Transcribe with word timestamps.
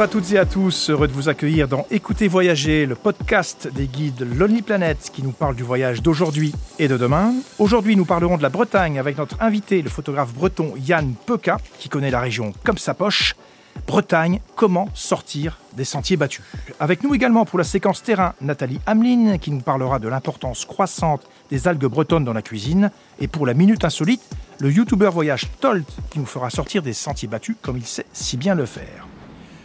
Bonjour 0.00 0.16
à 0.16 0.18
toutes 0.18 0.32
et 0.32 0.38
à 0.38 0.46
tous, 0.46 0.88
heureux 0.88 1.08
de 1.08 1.12
vous 1.12 1.28
accueillir 1.28 1.68
dans 1.68 1.84
Écoutez 1.90 2.26
Voyager, 2.26 2.86
le 2.86 2.94
podcast 2.94 3.68
des 3.70 3.86
guides 3.86 4.26
Lonely 4.34 4.62
Planet 4.62 5.10
qui 5.12 5.22
nous 5.22 5.30
parle 5.30 5.54
du 5.54 5.62
voyage 5.62 6.00
d'aujourd'hui 6.00 6.54
et 6.78 6.88
de 6.88 6.96
demain. 6.96 7.34
Aujourd'hui, 7.58 7.96
nous 7.96 8.06
parlerons 8.06 8.38
de 8.38 8.42
la 8.42 8.48
Bretagne 8.48 8.98
avec 8.98 9.18
notre 9.18 9.36
invité, 9.42 9.82
le 9.82 9.90
photographe 9.90 10.32
breton 10.32 10.72
Yann 10.78 11.12
Peuka, 11.26 11.58
qui 11.78 11.90
connaît 11.90 12.10
la 12.10 12.20
région 12.20 12.54
comme 12.64 12.78
sa 12.78 12.94
poche. 12.94 13.36
Bretagne, 13.86 14.40
comment 14.56 14.88
sortir 14.94 15.58
des 15.74 15.84
sentiers 15.84 16.16
battus? 16.16 16.46
Avec 16.80 17.02
nous 17.02 17.14
également 17.14 17.44
pour 17.44 17.58
la 17.58 17.64
séquence 17.66 18.02
terrain, 18.02 18.32
Nathalie 18.40 18.80
Hamelin, 18.86 19.36
qui 19.36 19.50
nous 19.50 19.60
parlera 19.60 19.98
de 19.98 20.08
l'importance 20.08 20.64
croissante 20.64 21.28
des 21.50 21.68
algues 21.68 21.84
bretonnes 21.84 22.24
dans 22.24 22.32
la 22.32 22.40
cuisine. 22.40 22.90
Et 23.18 23.28
pour 23.28 23.44
la 23.44 23.52
minute 23.52 23.84
insolite, 23.84 24.22
le 24.60 24.72
youtubeur 24.72 25.12
voyage 25.12 25.50
Tolt, 25.60 25.86
qui 26.08 26.20
nous 26.20 26.26
fera 26.26 26.48
sortir 26.48 26.80
des 26.80 26.94
sentiers 26.94 27.28
battus 27.28 27.56
comme 27.60 27.76
il 27.76 27.84
sait 27.84 28.06
si 28.14 28.38
bien 28.38 28.54
le 28.54 28.64
faire. 28.64 29.09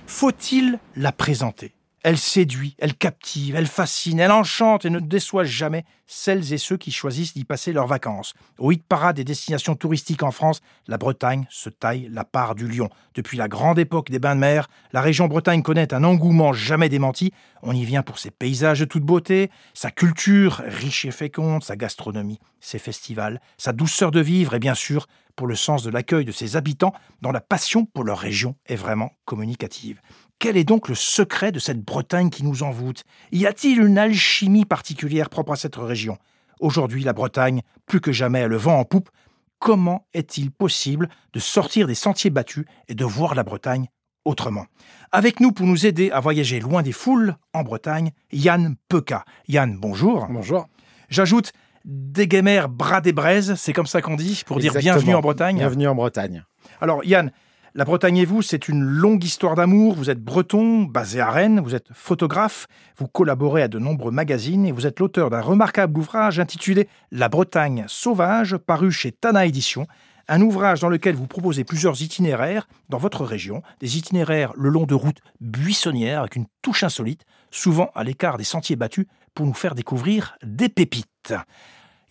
Faut-il 0.08 0.80
la 0.96 1.12
présenter? 1.12 1.74
Elle 2.04 2.20
séduit, 2.20 2.76
elle 2.78 2.94
captive, 2.94 3.56
elle 3.56 3.66
fascine, 3.66 4.20
elle 4.20 4.32
enchante 4.32 4.86
et 4.86 4.92
ne 4.92 5.00
déçoit 5.00 5.44
jamais 5.44 5.86
celles 6.06 6.54
et 6.54 6.60
ceux 6.60 6.78
qui 6.78 6.92
choisissent 6.92 7.34
d'y 7.34 7.46
passer 7.46 7.74
leurs 7.74 7.88
vacances. 7.88 8.36
Au 8.60 8.72
hit 8.72 8.86
parade 8.88 9.16
des 9.16 9.24
destinations 9.24 9.74
touristiques 9.74 10.22
en 10.22 10.30
France, 10.30 10.62
la 10.88 11.00
Bretagne 11.00 11.48
se 11.50 11.70
taille 11.70 12.08
la 12.12 12.24
part 12.24 12.54
du 12.54 12.68
lion. 12.68 12.92
Depuis 13.16 13.38
la 13.38 13.48
grande 13.48 13.80
époque 13.80 14.12
des 14.12 14.20
bains 14.20 14.36
de 14.36 14.40
mer, 14.40 14.68
la 14.94 15.02
région 15.02 15.28
Bretagne 15.28 15.64
connaît 15.64 15.96
un 15.96 16.04
engouement 16.04 16.54
jamais 16.54 16.90
démenti. 16.90 17.34
On 17.64 17.74
y 17.74 17.84
vient 17.84 18.04
pour 18.04 18.20
ses 18.20 18.30
paysages 18.30 18.82
de 18.82 18.86
toute 18.86 19.04
beauté, 19.04 19.50
sa 19.74 19.90
culture 19.90 20.62
riche 20.64 21.06
et 21.06 21.12
féconde, 21.12 21.64
sa 21.64 21.76
gastronomie, 21.76 22.40
ses 22.60 22.78
festivals, 22.78 23.42
sa 23.58 23.74
douceur 23.74 24.12
de 24.12 24.22
vivre 24.22 24.54
et 24.54 24.60
bien 24.60 24.76
sûr 24.76 25.08
pour 25.36 25.48
le 25.48 25.56
sens 25.56 25.84
de 25.84 25.90
l'accueil 25.90 26.26
de 26.26 26.32
ses 26.32 26.56
habitants 26.56 26.94
dont 27.22 27.32
la 27.32 27.42
passion 27.42 27.86
pour 27.86 28.04
leur 28.04 28.20
région 28.20 28.56
est 28.66 28.76
vraiment 28.76 29.12
communicative. 29.26 30.02
Quel 30.40 30.58
est 30.58 30.64
donc 30.64 30.90
le 30.90 30.96
secret 30.96 31.52
de 31.52 31.60
cette 31.60 31.84
Bretagne 31.84 32.30
qui 32.30 32.44
nous 32.44 32.64
envoûte? 32.64 33.04
Y 33.32 33.46
a-t-il 33.46 33.82
une 33.82 33.98
alchimie 33.98 34.66
particulière 34.66 35.30
propre 35.30 35.54
à 35.54 35.56
cette 35.56 35.78
région? 35.78 36.18
Aujourd'hui, 36.60 37.04
la 37.04 37.14
Bretagne, 37.14 37.62
plus 37.86 38.02
que 38.02 38.12
jamais, 38.12 38.42
a 38.42 38.48
le 38.48 38.58
vent 38.58 38.80
en 38.80 38.86
poupe. 38.86 39.10
Comment 39.60 40.06
est-il 40.14 40.52
possible 40.52 41.10
de 41.34 41.40
sortir 41.40 41.88
des 41.88 41.96
sentiers 41.96 42.30
battus 42.30 42.66
et 42.88 42.96
de 42.96 43.06
voir 43.06 43.36
la 43.36 43.44
Bretagne 43.44 43.88
autrement? 44.26 44.66
Avec 45.12 45.40
nous 45.40 45.52
pour 45.52 45.66
nous 45.66 45.86
aider 45.86 46.12
à 46.12 46.20
voyager 46.20 46.60
loin 46.60 46.82
des 46.82 46.92
foules 46.92 47.36
en 47.54 47.64
Bretagne, 47.64 48.12
Yann 48.32 48.76
Peuka. 48.90 49.24
Yann, 49.48 49.78
bonjour. 49.78 50.28
Bonjour. 50.30 50.68
J'ajoute 51.10 51.54
Déguémer 51.86 52.64
bras 52.68 53.00
des 53.00 53.14
braises, 53.14 53.54
c'est 53.58 53.72
comme 53.72 53.86
ça 53.86 54.02
qu'on 54.02 54.16
dit, 54.16 54.42
pour 54.48 54.58
dire 54.58 54.74
bienvenue 54.74 55.14
en 55.14 55.22
Bretagne. 55.22 55.58
Bienvenue 55.58 55.88
en 55.88 55.94
Bretagne. 55.94 56.44
Alors 56.82 57.06
Yann, 57.06 57.32
la 57.76 57.86
Bretagne 57.86 58.18
et 58.18 58.26
vous, 58.26 58.42
c'est 58.42 58.68
une 58.68 58.82
longue 58.82 59.24
histoire 59.24 59.54
d'amour. 59.54 59.94
Vous 59.94 60.10
êtes 60.10 60.20
breton, 60.20 60.82
basé 60.82 61.20
à 61.20 61.30
Rennes, 61.30 61.62
vous 61.64 61.76
êtes 61.76 61.90
photographe, 61.94 62.66
vous 62.98 63.08
collaborez 63.08 63.62
à 63.62 63.68
de 63.68 63.78
nombreux 63.78 64.10
magazines 64.10 64.66
et 64.66 64.72
vous 64.72 64.88
êtes 64.88 65.00
l'auteur 65.00 65.30
d'un 65.30 65.42
remarquable 65.42 66.00
ouvrage 66.00 66.40
intitulé 66.40 66.90
La 67.12 67.30
Bretagne 67.30 67.86
sauvage, 67.88 68.58
paru 68.58 68.92
chez 68.92 69.12
Tana 69.12 69.46
Éditions. 69.46 69.86
Un 70.28 70.42
ouvrage 70.42 70.80
dans 70.80 70.90
lequel 70.90 71.14
vous 71.14 71.28
proposez 71.28 71.64
plusieurs 71.64 72.02
itinéraires 72.02 72.68
dans 72.90 72.98
votre 72.98 73.24
région, 73.24 73.62
des 73.80 74.00
itinéraires 74.00 74.54
le 74.58 74.70
long 74.70 74.88
de 74.88 74.96
routes 74.96 75.22
buissonnières 75.40 76.22
avec 76.22 76.36
une 76.36 76.48
touche 76.64 76.84
insolite, 76.84 77.26
souvent 77.52 77.92
à 77.94 78.04
l'écart 78.04 78.40
des 78.40 78.44
sentiers 78.44 78.76
battus, 78.76 79.06
pour 79.36 79.46
nous 79.46 79.54
faire 79.54 79.76
découvrir 79.76 80.36
des 80.42 80.70
pépites. 80.70 81.36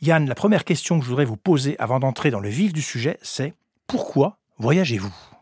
Yann, 0.05 0.29
la 0.29 0.35
première 0.35 0.65
question 0.65 0.99
que 0.99 1.05
je 1.05 1.09
voudrais 1.09 1.25
vous 1.25 1.39
poser 1.39 1.79
avant 1.79 1.99
d'entrer 1.99 2.31
dans 2.31 2.41
le 2.41 2.51
vif 2.51 2.75
du 2.75 2.83
sujet, 2.83 3.19
c'est 3.23 3.55
pourquoi 3.87 4.37
voyagez-vous? 4.59 5.34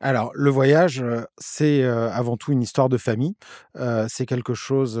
Alors, 0.00 0.30
le 0.34 0.48
voyage, 0.50 1.00
euh, 1.02 1.22
c'est 1.38 1.82
euh, 1.82 2.08
avant 2.12 2.36
tout 2.36 2.52
une 2.52 2.62
histoire 2.62 2.88
de 2.88 2.96
famille. 2.96 3.34
Euh, 3.76 4.06
c'est 4.08 4.26
quelque 4.26 4.54
chose 4.54 5.00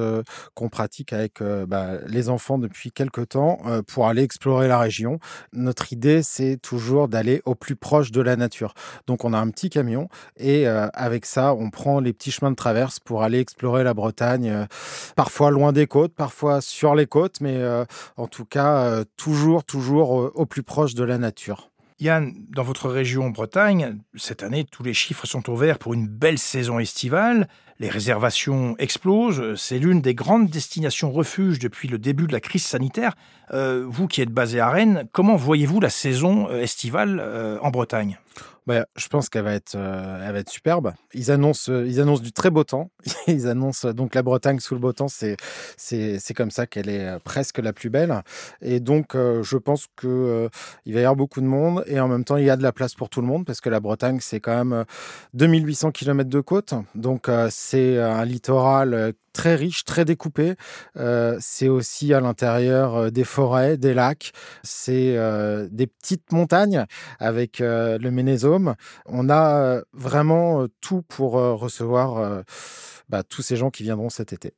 qu'on 0.54 0.68
pratique 0.68 1.12
avec 1.12 1.42
bah, 1.42 1.98
les 2.06 2.28
enfants 2.28 2.58
depuis 2.58 2.90
quelque 2.90 3.20
temps 3.20 3.58
pour 3.86 4.08
aller 4.08 4.22
explorer 4.22 4.68
la 4.68 4.78
région. 4.78 5.18
Notre 5.52 5.92
idée, 5.92 6.22
c'est 6.22 6.56
toujours 6.56 7.08
d'aller 7.08 7.42
au 7.44 7.54
plus 7.54 7.76
proche 7.76 8.10
de 8.10 8.20
la 8.20 8.36
nature. 8.36 8.74
Donc, 9.06 9.24
on 9.24 9.32
a 9.32 9.38
un 9.38 9.48
petit 9.50 9.70
camion 9.70 10.08
et 10.36 10.66
avec 10.66 11.26
ça, 11.26 11.54
on 11.54 11.70
prend 11.70 12.00
les 12.00 12.12
petits 12.12 12.30
chemins 12.30 12.50
de 12.50 12.56
traverse 12.56 13.00
pour 13.00 13.22
aller 13.22 13.40
explorer 13.40 13.84
la 13.84 13.94
Bretagne, 13.94 14.66
parfois 15.16 15.50
loin 15.50 15.72
des 15.72 15.86
côtes, 15.86 16.14
parfois 16.14 16.60
sur 16.60 16.94
les 16.94 17.06
côtes, 17.06 17.40
mais 17.40 17.62
en 18.16 18.26
tout 18.26 18.44
cas, 18.44 19.04
toujours, 19.16 19.64
toujours 19.64 20.32
au 20.34 20.46
plus 20.46 20.62
proche 20.62 20.94
de 20.94 21.04
la 21.04 21.18
nature. 21.18 21.67
Yann, 22.00 22.32
dans 22.50 22.62
votre 22.62 22.88
région 22.88 23.30
Bretagne, 23.30 23.98
cette 24.14 24.44
année, 24.44 24.64
tous 24.64 24.84
les 24.84 24.94
chiffres 24.94 25.26
sont 25.26 25.50
au 25.50 25.56
vert 25.56 25.78
pour 25.78 25.94
une 25.94 26.06
belle 26.06 26.38
saison 26.38 26.78
estivale. 26.78 27.48
Les 27.80 27.88
réservations 27.88 28.74
explosent. 28.78 29.54
C'est 29.56 29.78
l'une 29.78 30.00
des 30.00 30.14
grandes 30.14 30.50
destinations 30.50 31.12
refuge 31.12 31.60
depuis 31.60 31.86
le 31.86 31.98
début 31.98 32.26
de 32.26 32.32
la 32.32 32.40
crise 32.40 32.64
sanitaire. 32.64 33.14
Euh, 33.52 33.84
vous 33.86 34.08
qui 34.08 34.20
êtes 34.20 34.30
basé 34.30 34.58
à 34.58 34.68
Rennes, 34.68 35.06
comment 35.12 35.36
voyez-vous 35.36 35.80
la 35.80 35.90
saison 35.90 36.48
euh, 36.50 36.60
estivale 36.60 37.20
euh, 37.20 37.58
en 37.62 37.70
Bretagne? 37.70 38.18
Bah, 38.68 38.84
je 38.96 39.08
pense 39.08 39.30
qu'elle 39.30 39.44
va 39.44 39.54
être, 39.54 39.76
euh, 39.76 40.30
va 40.30 40.38
être 40.38 40.50
superbe. 40.50 40.92
Ils 41.14 41.30
annoncent, 41.30 41.72
euh, 41.72 41.86
ils 41.86 42.02
annoncent 42.02 42.22
du 42.22 42.32
très 42.32 42.50
beau 42.50 42.64
temps. 42.64 42.90
ils 43.26 43.48
annoncent 43.48 43.94
donc 43.94 44.14
la 44.14 44.22
Bretagne 44.22 44.60
sous 44.60 44.74
le 44.74 44.80
beau 44.80 44.92
temps. 44.92 45.06
C'est, 45.08 45.38
comme 46.36 46.50
ça 46.50 46.66
qu'elle 46.66 46.90
est 46.90 47.06
euh, 47.06 47.18
presque 47.18 47.60
la 47.60 47.72
plus 47.72 47.88
belle. 47.88 48.22
Et 48.60 48.80
donc, 48.80 49.14
je 49.14 49.56
pense 49.56 49.86
que 49.96 50.50
il 50.84 50.92
va 50.92 51.00
y 51.00 51.02
avoir 51.04 51.16
beaucoup 51.16 51.40
de 51.40 51.46
monde 51.46 51.82
et 51.86 51.98
en 51.98 52.08
même 52.08 52.24
temps, 52.24 52.36
il 52.36 52.44
y 52.44 52.50
a 52.50 52.58
de 52.58 52.62
la 52.62 52.72
place 52.72 52.94
pour 52.94 53.08
tout 53.08 53.22
le 53.22 53.26
monde 53.26 53.46
parce 53.46 53.62
que 53.62 53.70
la 53.70 53.80
Bretagne, 53.80 54.18
c'est 54.20 54.40
quand 54.40 54.62
même 54.62 54.84
2800 55.32 55.90
km 55.92 56.28
de 56.28 56.40
côte. 56.40 56.74
Donc, 56.94 57.30
c'est 57.70 57.98
un 57.98 58.24
littoral 58.24 59.12
très 59.34 59.54
riche, 59.54 59.84
très 59.84 60.04
découpé. 60.04 60.54
Euh, 60.96 61.36
c'est 61.38 61.68
aussi 61.68 62.14
à 62.14 62.20
l'intérieur 62.20 62.96
euh, 62.96 63.10
des 63.10 63.24
forêts, 63.24 63.76
des 63.76 63.92
lacs. 63.92 64.32
C'est 64.62 65.16
euh, 65.16 65.68
des 65.70 65.86
petites 65.86 66.32
montagnes 66.32 66.86
avec 67.18 67.58
le 67.60 68.08
Ménésome. 68.10 68.74
On 69.06 69.28
a 69.28 69.82
vraiment 69.92 70.66
tout 70.80 71.02
pour 71.02 71.32
recevoir 71.32 72.42
bah, 73.08 73.22
tous 73.22 73.42
ces 73.42 73.56
gens 73.56 73.70
qui 73.70 73.82
viendront 73.82 74.10
cet 74.10 74.32
été. 74.32 74.54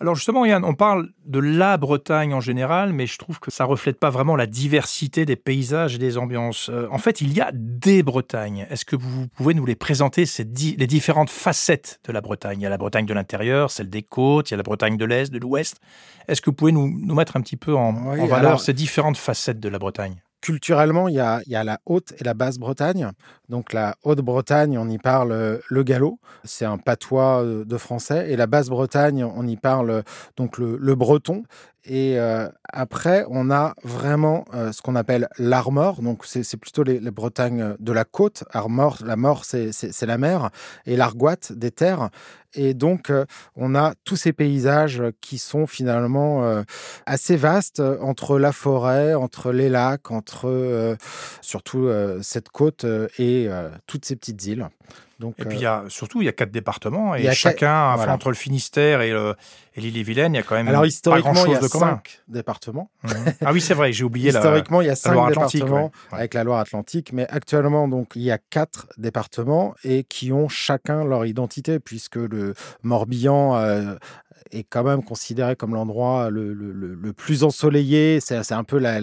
Alors 0.00 0.14
justement, 0.14 0.46
Yann, 0.46 0.64
on 0.64 0.72
parle 0.72 1.10
de 1.26 1.38
la 1.38 1.76
Bretagne 1.76 2.32
en 2.32 2.40
général, 2.40 2.94
mais 2.94 3.06
je 3.06 3.18
trouve 3.18 3.38
que 3.38 3.50
ça 3.50 3.66
reflète 3.66 4.00
pas 4.00 4.08
vraiment 4.08 4.34
la 4.34 4.46
diversité 4.46 5.26
des 5.26 5.36
paysages 5.36 5.94
et 5.94 5.98
des 5.98 6.16
ambiances. 6.16 6.70
Euh, 6.70 6.88
en 6.90 6.96
fait, 6.96 7.20
il 7.20 7.34
y 7.34 7.40
a 7.42 7.50
des 7.52 8.02
Bretagnes. 8.02 8.66
Est-ce 8.70 8.86
que 8.86 8.96
vous 8.96 9.28
pouvez 9.28 9.52
nous 9.52 9.66
les 9.66 9.76
présenter, 9.76 10.24
ces 10.24 10.44
les 10.44 10.86
différentes 10.86 11.28
facettes 11.28 12.00
de 12.08 12.12
la 12.12 12.22
Bretagne? 12.22 12.60
Il 12.60 12.62
y 12.62 12.66
a 12.66 12.70
la 12.70 12.78
Bretagne 12.78 13.04
de 13.04 13.12
l'intérieur, 13.12 13.70
celle 13.70 13.90
des 13.90 14.02
côtes, 14.02 14.50
il 14.50 14.52
y 14.52 14.54
a 14.54 14.56
la 14.56 14.62
Bretagne 14.62 14.96
de 14.96 15.04
l'Est, 15.04 15.30
de 15.30 15.38
l'Ouest. 15.38 15.82
Est-ce 16.28 16.40
que 16.40 16.48
vous 16.48 16.56
pouvez 16.56 16.72
nous, 16.72 16.88
mettre 17.14 17.36
un 17.36 17.42
petit 17.42 17.58
peu 17.58 17.76
en, 17.76 17.92
valeur 18.26 18.60
ces 18.60 18.72
différentes 18.72 19.18
facettes 19.18 19.60
de 19.60 19.68
la 19.68 19.78
Bretagne? 19.78 20.22
Culturellement, 20.40 21.08
il 21.08 21.16
y, 21.16 21.20
a, 21.20 21.64
la 21.64 21.78
haute 21.84 22.14
et 22.18 22.24
la 22.24 22.32
basse 22.32 22.58
Bretagne. 22.58 23.10
Donc 23.50 23.72
la 23.72 23.96
haute 24.04 24.20
Bretagne, 24.20 24.78
on 24.78 24.88
y 24.88 24.98
parle 24.98 25.32
euh, 25.32 25.58
le 25.68 25.82
gallo, 25.82 26.20
c'est 26.44 26.64
un 26.64 26.78
patois 26.78 27.42
euh, 27.42 27.64
de 27.64 27.76
français, 27.76 28.30
et 28.30 28.36
la 28.36 28.46
basse 28.46 28.68
Bretagne, 28.68 29.24
on 29.24 29.44
y 29.44 29.56
parle 29.56 29.90
euh, 29.90 30.02
donc 30.36 30.56
le 30.58 30.94
breton. 30.94 31.42
Et 31.84 32.18
après, 32.64 33.24
on 33.30 33.50
a 33.50 33.74
vraiment 33.82 34.44
ce 34.52 34.82
qu'on 34.82 34.96
appelle 34.96 35.28
l'armor. 35.38 36.02
Donc, 36.02 36.26
c'est 36.26 36.56
plutôt 36.58 36.82
les, 36.82 37.00
Bretagnes 37.10 37.74
de 37.78 37.92
la 37.92 38.04
côte. 38.04 38.44
Armor, 38.52 38.98
la 39.02 39.16
mort, 39.16 39.46
c'est 39.46 40.02
la 40.02 40.18
mer. 40.18 40.50
Et 40.84 40.94
l'argoite, 40.94 41.52
des 41.52 41.70
terres. 41.70 42.10
Et 42.52 42.74
donc, 42.74 43.10
on 43.56 43.74
a 43.74 43.94
tous 44.04 44.16
ces 44.16 44.34
paysages 44.34 45.02
qui 45.22 45.38
sont 45.38 45.66
finalement 45.66 46.62
assez 47.06 47.36
vastes 47.36 47.80
entre 47.80 48.38
la 48.38 48.52
forêt, 48.52 49.14
entre 49.14 49.50
les 49.50 49.70
lacs, 49.70 50.10
entre 50.10 50.96
surtout 51.40 51.88
cette 52.20 52.50
côte 52.50 52.84
et 53.18 53.39
toutes 53.86 54.04
ces 54.04 54.16
petites 54.16 54.44
îles 54.46 54.68
et 55.38 55.44
puis, 55.44 55.58
il 55.58 55.62
y 55.62 55.66
a, 55.66 55.84
surtout, 55.88 56.22
il 56.22 56.24
y 56.24 56.28
a 56.28 56.32
quatre 56.32 56.50
départements 56.50 57.14
et 57.14 57.32
chacun, 57.32 57.94
entre 58.08 58.28
le 58.28 58.34
Finistère 58.34 59.02
et, 59.02 59.12
l'île-et-Vilaine, 59.76 60.34
il 60.34 60.38
y 60.38 60.40
a 60.40 60.42
quand 60.42 60.56
même 60.56 60.68
Alors, 60.68 60.86
historiquement, 60.86 61.32
pas 61.32 61.34
grand-chose 61.34 61.52
il 61.52 61.54
y 61.54 61.64
a 61.64 61.68
de 61.68 61.72
commun. 61.72 61.90
Cinq 61.90 62.20
départements. 62.28 62.90
Mhm. 63.04 63.12
ah 63.44 63.52
oui, 63.52 63.60
c'est 63.60 63.74
vrai, 63.74 63.92
j'ai 63.92 64.04
oublié 64.04 64.28
Historiquement, 64.28 64.80
il 64.80 64.86
y 64.86 64.90
a 64.90 64.96
cinq 64.96 65.28
départements 65.28 65.90
avec 66.12 66.34
la 66.34 66.44
Loire-Atlantique, 66.44 67.12
mais 67.12 67.26
actuellement, 67.28 67.88
donc, 67.88 68.12
il 68.14 68.22
y 68.22 68.30
a 68.30 68.38
quatre 68.38 68.88
départements 68.96 69.74
et 69.84 70.04
qui 70.04 70.32
ont 70.32 70.48
chacun 70.48 71.04
leur 71.04 71.26
identité, 71.26 71.80
puisque 71.80 72.16
le 72.16 72.54
Morbihan 72.82 73.56
euh, 73.56 73.96
est 74.52 74.64
quand 74.64 74.84
même 74.84 75.02
considéré 75.02 75.56
comme 75.56 75.74
l'endroit 75.74 76.30
le, 76.30 76.52
le, 76.52 77.12
plus 77.12 77.44
ensoleillé. 77.44 78.20
C'est 78.20 78.52
un 78.52 78.64
peu 78.64 78.78
la, 78.78 79.00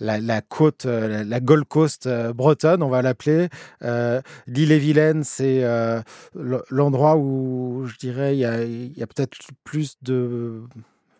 la, 0.00 0.40
côte, 0.40 0.86
euh, 0.86 1.24
la 1.24 1.40
Gold 1.40 1.64
Coast 1.64 2.06
euh, 2.06 2.32
bretonne, 2.32 2.82
on 2.82 2.88
va 2.88 3.02
l'appeler. 3.02 3.48
Euh, 3.82 4.20
L'île-et-Vilaine, 4.46 5.24
c'est 5.24 5.62
l'endroit 6.70 7.16
où 7.16 7.86
je 7.86 7.96
dirais 7.96 8.36
il 8.36 8.40
y 8.40 8.44
a, 8.44 8.64
y 8.64 9.02
a 9.02 9.06
peut-être 9.06 9.36
plus 9.64 9.96
de 10.02 10.62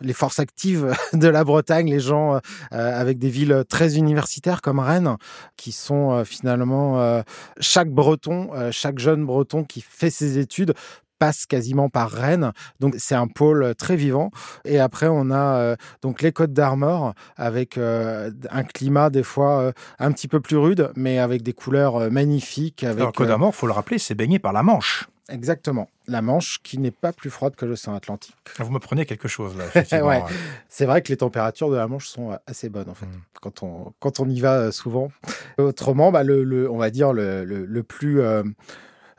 les 0.00 0.14
forces 0.14 0.40
actives 0.40 0.92
de 1.12 1.28
la 1.28 1.44
Bretagne, 1.44 1.88
les 1.88 2.00
gens 2.00 2.40
avec 2.70 3.18
des 3.18 3.28
villes 3.28 3.64
très 3.68 3.96
universitaires 3.96 4.60
comme 4.60 4.80
Rennes, 4.80 5.16
qui 5.56 5.70
sont 5.70 6.24
finalement 6.24 7.22
chaque 7.60 7.90
Breton, 7.90 8.50
chaque 8.72 8.98
jeune 8.98 9.24
Breton 9.24 9.64
qui 9.64 9.80
fait 9.80 10.10
ses 10.10 10.38
études 10.38 10.74
passe 11.22 11.46
quasiment 11.46 11.88
par 11.88 12.10
Rennes. 12.10 12.50
Donc 12.80 12.96
c'est 12.98 13.14
un 13.14 13.28
pôle 13.28 13.76
très 13.76 13.94
vivant. 13.94 14.32
Et 14.64 14.80
après 14.80 15.06
on 15.08 15.30
a 15.30 15.56
euh, 15.56 15.76
donc 16.02 16.20
les 16.20 16.32
Côtes 16.32 16.52
d'Armor 16.52 17.14
avec 17.36 17.78
euh, 17.78 18.32
un 18.50 18.64
climat 18.64 19.08
des 19.08 19.22
fois 19.22 19.60
euh, 19.60 19.72
un 20.00 20.10
petit 20.10 20.26
peu 20.26 20.40
plus 20.40 20.56
rude, 20.56 20.90
mais 20.96 21.20
avec 21.20 21.42
des 21.42 21.52
couleurs 21.52 22.10
magnifiques. 22.10 22.82
Avec, 22.82 22.98
Alors 22.98 23.12
Côtes 23.12 23.28
d'Armor, 23.28 23.54
faut 23.54 23.68
le 23.68 23.72
rappeler, 23.72 23.98
c'est 23.98 24.16
baigné 24.16 24.40
par 24.40 24.52
la 24.52 24.64
Manche. 24.64 25.06
Exactement. 25.28 25.88
La 26.08 26.22
Manche 26.22 26.58
qui 26.64 26.78
n'est 26.78 26.90
pas 26.90 27.12
plus 27.12 27.30
froide 27.30 27.54
que 27.54 27.66
l'océan 27.66 27.94
Atlantique. 27.94 28.34
Vous 28.58 28.72
me 28.72 28.80
prenez 28.80 29.06
quelque 29.06 29.28
chose 29.28 29.54
là. 29.56 30.02
ouais. 30.04 30.24
C'est 30.68 30.86
vrai 30.86 31.02
que 31.02 31.08
les 31.10 31.18
températures 31.18 31.70
de 31.70 31.76
la 31.76 31.86
Manche 31.86 32.08
sont 32.08 32.36
assez 32.48 32.68
bonnes 32.68 32.90
en 32.90 32.94
fait, 32.94 33.06
mm. 33.06 33.22
quand, 33.40 33.62
on, 33.62 33.92
quand 34.00 34.18
on 34.18 34.28
y 34.28 34.40
va 34.40 34.72
souvent. 34.72 35.12
Autrement, 35.56 36.10
bah, 36.10 36.24
le, 36.24 36.68
on 36.68 36.78
va 36.78 36.90
dire 36.90 37.12
le, 37.12 37.44
le 37.44 37.82
plus 37.84 38.20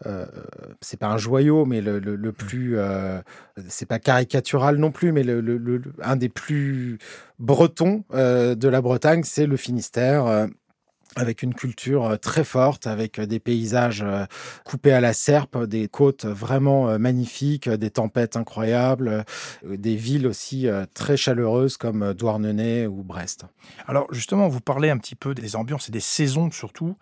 euh, 0.05 0.25
c'est 0.81 0.97
pas 0.99 1.07
un 1.07 1.17
joyau, 1.17 1.65
mais 1.65 1.81
le, 1.81 2.31
plus, 2.31 2.77
euh, 2.77 3.21
c'est 3.67 3.85
pas 3.85 3.99
caricatural 3.99 4.77
non 4.77 4.91
plus, 4.91 5.11
mais 5.11 5.23
le, 5.23 5.81
un 6.01 6.15
des 6.15 6.29
plus 6.29 6.97
bretons 7.39 8.03
euh, 8.13 8.55
de 8.55 8.67
la 8.67 8.81
Bretagne, 8.81 9.23
c'est 9.23 9.45
le 9.45 9.57
Finistère 9.57 10.47
avec 11.15 11.43
une 11.43 11.53
culture 11.53 12.17
très 12.19 12.43
forte, 12.43 12.87
avec 12.87 13.21
des 13.21 13.39
paysages 13.39 14.03
coupés 14.65 14.93
à 14.93 14.99
la 14.99 15.13
serpe, 15.13 15.65
des 15.65 15.87
côtes 15.87 16.25
vraiment 16.25 16.97
magnifiques, 16.97 17.69
des 17.69 17.91
tempêtes 17.91 18.35
incroyables, 18.35 19.23
des 19.63 19.95
villes 19.95 20.25
aussi 20.25 20.67
très 20.95 21.15
chaleureuses 21.15 21.77
comme 21.77 22.15
Douarnenez 22.15 22.87
ou 22.87 23.03
Brest. 23.03 23.45
Alors 23.85 24.07
justement, 24.11 24.47
vous 24.47 24.59
parlez 24.59 24.89
un 24.89 24.97
petit 24.97 25.13
peu 25.13 25.35
des 25.35 25.55
ambiances 25.55 25.89
et 25.89 25.91
des 25.91 25.99
saisons 25.99 26.49
surtout. 26.49 26.95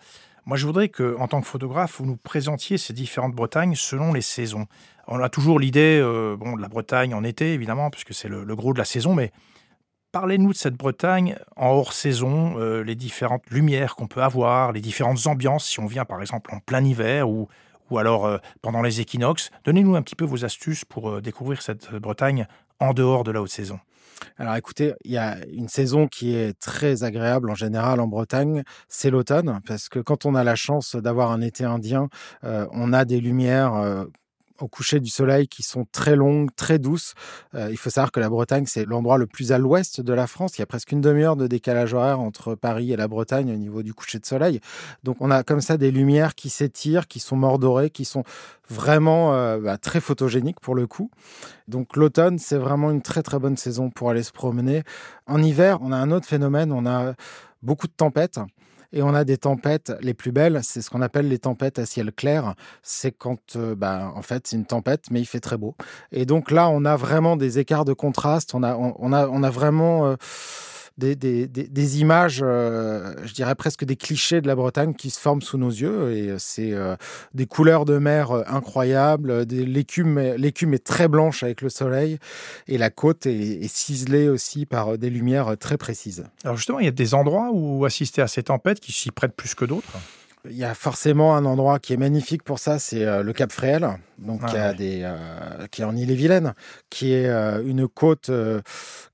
Moi, 0.52 0.58
je 0.58 0.66
voudrais 0.66 0.90
que, 0.90 1.16
en 1.18 1.30
tant 1.30 1.40
que 1.40 1.48
photographe, 1.48 2.00
vous 2.00 2.06
nous 2.06 2.18
présentiez 2.18 2.78
ces 2.78 2.92
différentes 2.92 3.32
Bretagnes 3.32 3.76
selon 3.76 4.12
les 4.12 4.20
saisons. 4.20 4.66
On 5.08 5.18
a 5.22 5.30
toujours 5.30 5.62
l'idée 5.62 5.98
euh, 6.04 6.36
de 6.36 6.62
la 6.62 6.68
Bretagne 6.68 7.14
en 7.14 7.24
été, 7.24 7.54
évidemment, 7.54 7.90
puisque 7.90 8.14
c'est 8.14 8.28
le, 8.28 8.44
gros 8.54 8.74
de 8.74 8.78
la 8.78 8.84
saison, 8.84 9.16
mais 9.16 9.32
parlez-nous 10.12 10.52
de 10.52 10.58
cette 10.58 10.76
Bretagne 10.76 11.38
en 11.56 11.68
hors 11.68 11.94
saison, 11.94 12.56
euh, 12.58 12.84
les 12.84 12.96
différentes 12.96 13.50
lumières 13.50 13.96
qu'on 13.96 14.08
peut 14.08 14.22
avoir, 14.22 14.74
les 14.74 14.82
différentes 14.82 15.26
ambiances, 15.26 15.70
si 15.70 15.80
on 15.80 15.86
vient 15.86 16.04
par 16.04 16.20
exemple 16.20 16.54
en 16.54 16.60
plein 16.60 16.84
hiver 16.84 17.30
ou, 17.30 17.48
ou 17.90 17.98
alors 17.98 18.26
euh, 18.26 18.38
pendant 18.62 18.82
les 18.82 19.00
équinoxes. 19.00 19.52
Donnez-nous 19.64 19.96
un 19.96 20.02
petit 20.02 20.18
peu 20.18 20.26
vos 20.26 20.44
astuces 20.44 20.84
pour 20.84 21.22
découvrir 21.22 21.62
cette 21.62 21.96
Bretagne 21.96 22.46
en 22.82 22.94
dehors 22.94 23.24
de 23.24 23.32
la 23.32 23.42
haute 23.42 23.52
saison. 23.52 23.80
Alors 24.38 24.56
écoutez, 24.56 24.94
il 25.04 25.12
y 25.12 25.18
a 25.18 25.38
une 25.52 25.68
saison 25.68 26.08
qui 26.08 26.36
est 26.36 26.58
très 26.60 27.04
agréable 27.04 27.50
en 27.50 27.56
général 27.56 28.00
en 28.00 28.08
Bretagne, 28.08 28.64
c'est 28.88 29.10
l'automne, 29.10 29.60
parce 29.66 29.90
que 29.90 30.00
quand 30.00 30.26
on 30.26 30.36
a 30.36 30.44
la 30.44 30.56
chance 30.56 30.96
d'avoir 30.96 31.32
un 31.32 31.42
été 31.42 31.64
indien, 31.64 32.10
euh, 32.44 32.68
on 32.72 32.94
a 32.94 33.06
des 33.06 33.20
lumières 33.20 33.76
euh, 33.76 34.06
au 34.64 34.68
coucher 34.68 35.00
du 35.00 35.10
soleil 35.10 35.48
qui 35.48 35.64
sont 35.64 35.86
très 35.92 36.16
longues, 36.16 36.50
très 36.56 36.80
douces. 36.80 37.14
Euh, 37.56 37.70
il 37.72 37.78
faut 37.78 37.90
savoir 37.90 38.12
que 38.12 38.20
la 38.20 38.30
Bretagne, 38.30 38.66
c'est 38.68 38.86
l'endroit 38.86 39.18
le 39.18 39.28
plus 39.28 39.52
à 39.52 39.58
l'ouest 39.58 40.02
de 40.02 40.14
la 40.14 40.28
France. 40.28 40.58
Il 40.58 40.62
y 40.62 40.64
a 40.64 40.66
presque 40.66 40.92
une 40.92 41.02
demi-heure 41.02 41.36
de 41.36 41.48
décalage 41.48 41.94
horaire 41.94 42.20
entre 42.20 42.56
Paris 42.56 42.92
et 42.92 42.96
la 42.96 43.08
Bretagne 43.08 43.52
au 43.52 43.58
niveau 43.58 43.84
du 43.84 43.94
coucher 43.94 44.20
de 44.20 44.26
soleil. 44.26 44.60
Donc 45.04 45.18
on 45.20 45.32
a 45.32 45.44
comme 45.44 45.62
ça 45.62 45.78
des 45.78 45.92
lumières 45.92 46.36
qui 46.36 46.50
s'étirent, 46.50 47.08
qui 47.08 47.20
sont 47.20 47.36
mordorées, 47.36 47.90
qui 47.90 48.06
sont 48.06 48.24
vraiment 48.70 49.34
euh, 49.34 49.60
bah, 49.60 49.78
très 49.78 50.00
photogéniques 50.00 50.60
pour 50.60 50.76
le 50.76 50.88
coup. 50.88 51.12
Donc 51.68 51.96
l'automne, 51.96 52.40
c'est 52.40 52.58
vraiment 52.58 52.92
une 52.92 53.02
très 53.02 53.24
très 53.24 53.40
bonne 53.40 53.58
saison 53.58 53.90
pour 53.90 54.10
aller 54.10 54.24
se 54.24 54.32
promener. 54.32 54.84
En 55.28 55.42
hiver, 55.42 55.80
on 55.82 55.92
a 55.92 55.98
un 55.98 56.12
autre 56.12 56.28
phénomène, 56.28 56.72
on 56.72 56.86
a 56.86 57.14
beaucoup 57.62 57.88
de 57.88 57.94
tempêtes. 57.94 58.40
Et 58.94 59.02
on 59.02 59.14
a 59.14 59.24
des 59.24 59.38
tempêtes 59.38 59.94
les 60.02 60.14
plus 60.14 60.32
belles, 60.32 60.60
c'est 60.64 60.82
ce 60.82 60.90
qu'on 60.90 61.02
appelle 61.02 61.28
les 61.28 61.40
tempêtes 61.40 61.80
à 61.80 61.86
ciel 61.86 62.12
clair. 62.12 62.56
C'est 62.84 63.12
quand, 63.12 63.56
euh, 63.56 63.76
bah, 63.76 64.12
en 64.16 64.22
fait, 64.22 64.48
c'est 64.48 64.56
une 64.56 64.66
tempête, 64.66 65.06
mais 65.12 65.22
il 65.22 65.26
fait 65.26 65.40
très 65.40 65.58
beau. 65.58 65.76
Et 66.12 66.26
donc 66.26 66.52
là, 66.52 66.70
on 66.70 66.86
a 66.86 66.96
vraiment 66.96 67.38
des 67.38 67.60
écarts 67.60 67.86
de 67.86 67.94
contraste. 67.94 68.54
On 68.54 68.64
a, 68.64 68.76
on, 68.76 69.14
a, 69.14 69.28
on 69.28 69.44
a 69.44 69.50
vraiment. 69.50 70.08
Euh, 70.08 70.16
des, 70.98 71.16
des, 71.16 71.48
des, 71.48 72.02
images, 72.02 72.42
euh, 72.44 73.14
je 73.24 73.34
dirais 73.34 73.56
presque 73.56 73.86
des 73.86 73.96
clichés 73.96 74.42
de 74.42 74.48
la 74.48 74.56
Bretagne 74.56 74.94
qui 74.94 75.10
se 75.10 75.20
forment 75.20 75.42
sous 75.42 75.58
nos 75.58 75.70
yeux. 75.70 76.12
Et 76.14 76.36
c'est 76.38 76.74
euh, 76.74 76.96
des 77.34 77.46
couleurs 77.46 77.86
de 77.86 77.98
mer 77.98 78.32
euh, 78.32 78.44
incroyables. 78.48 79.44
L'écume 79.44 80.18
est 80.18 80.84
très 80.84 81.08
blanche 81.08 81.44
avec 81.44 81.62
le 81.62 81.70
soleil. 81.70 82.18
Et 82.68 82.78
la 82.78 82.90
côte 82.90 83.26
est, 83.26 83.68
ciselée 83.68 84.30
aussi 84.30 84.66
par 84.66 84.98
des 84.98 85.10
lumières 85.10 85.58
très 85.58 85.78
précises. 85.78 86.26
Alors 86.44 86.58
justement, 86.58 86.80
il 86.80 86.86
y 86.86 86.90
a 86.90 86.92
des 86.92 87.14
endroits 87.14 87.50
où 87.52 87.86
assister 87.86 88.22
à 88.22 88.28
ces 88.28 88.44
tempêtes 88.44 88.80
qui 88.80 88.92
s'y 88.92 89.12
prêtent 89.12 89.36
plus 89.36 89.56
que 89.56 89.66
d'autres? 89.66 89.98
Il 90.50 90.58
y 90.58 90.64
a 90.64 90.74
forcément 90.74 91.36
un 91.36 91.46
endroit 91.46 91.80
qui 91.80 91.94
est 91.94 91.98
magnifique 91.98 92.44
pour 92.44 92.60
ça, 92.60 92.80
c'est 92.80 93.06
le 93.24 93.34
Cap 93.34 93.52
Fréhel, 93.52 93.88
donc 94.18 94.42
ah 94.44 94.74
des, 94.74 95.08
qui 95.72 95.82
est 95.82 95.86
en 95.86 95.96
Ille-et-Vilaine, 95.96 96.54
qui 96.90 97.14
est 97.14 97.30
une 97.64 97.88
côte 97.88 98.32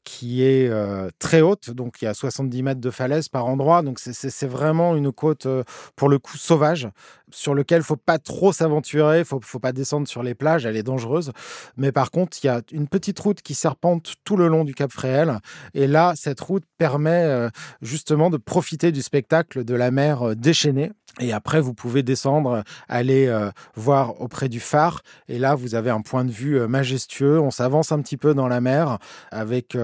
qui 0.08 0.42
est 0.42 0.70
euh, 0.70 1.10
très 1.20 1.42
haute, 1.42 1.70
donc 1.70 2.02
il 2.02 2.06
y 2.06 2.08
a 2.08 2.14
70 2.14 2.64
mètres 2.64 2.80
de 2.80 2.90
falaise 2.92 3.28
par 3.28 3.46
endroit, 3.46 3.82
donc 3.82 4.00
c'est 4.00 4.48
vraiment 4.48 4.96
une 4.96 5.12
côte 5.12 5.48
euh, 5.48 5.66
pour 5.98 6.08
le 6.08 6.18
coup 6.18 6.38
sauvage, 6.38 6.88
sur 7.30 7.54
lequel 7.54 7.84
faut 7.84 7.98
pas 7.98 8.18
trop 8.18 8.54
s'aventurer, 8.54 9.26
faut, 9.26 9.42
faut 9.44 9.60
pas 9.60 9.74
descendre 9.74 10.08
sur 10.08 10.24
les 10.24 10.34
plages, 10.34 10.66
elle 10.66 10.78
est 10.78 10.84
dangereuse, 10.84 11.34
mais 11.76 11.92
par 11.92 12.10
contre 12.10 12.38
il 12.42 12.48
y 12.48 12.50
a 12.50 12.62
une 12.72 12.88
petite 12.88 13.20
route 13.20 13.42
qui 13.42 13.54
serpente 13.54 14.14
tout 14.24 14.38
le 14.38 14.48
long 14.48 14.64
du 14.64 14.74
Cap 14.74 14.94
Fréhel, 14.94 15.40
et 15.74 15.88
là 15.88 16.14
cette 16.16 16.40
route 16.40 16.64
permet 16.78 17.24
euh, 17.26 17.50
justement 17.82 18.30
de 18.30 18.38
profiter 18.38 18.94
du 18.94 19.02
spectacle 19.02 19.66
de 19.66 19.76
la 19.76 19.92
mer 19.92 20.38
déchaînée, 20.38 20.94
et 21.20 21.34
après, 21.34 21.62
vous 21.62 21.74
pouvez 21.74 22.04
descendre, 22.04 22.64
aller 22.88 23.34
voir 23.76 24.22
auprès 24.22 24.50
du 24.50 24.60
phare. 24.60 25.02
Et 25.28 25.40
là, 25.40 25.56
vous 25.56 25.74
avez 25.74 25.90
un 25.90 26.02
point 26.02 26.24
de 26.24 26.32
vue 26.32 26.68
majestueux. 26.68 27.40
On 27.40 27.50
s'avance 27.52 27.92
un 27.92 28.02
petit 28.02 28.18
peu 28.18 28.34
dans 28.34 28.48
la 28.48 28.62
mer 28.62 29.00
avec 29.32 29.76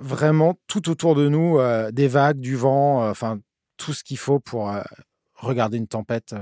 vraiment 0.00 0.58
tout 0.66 0.90
autour 0.90 1.14
de 1.14 1.28
nous, 1.28 1.58
euh, 1.58 1.90
des 1.90 2.08
vagues, 2.08 2.40
du 2.40 2.56
vent, 2.56 3.02
euh, 3.02 3.10
enfin 3.10 3.38
tout 3.76 3.92
ce 3.92 4.04
qu'il 4.04 4.18
faut 4.18 4.40
pour 4.40 4.70
euh, 4.70 4.82
regarder 5.34 5.78
une 5.78 5.86
tempête 5.86 6.34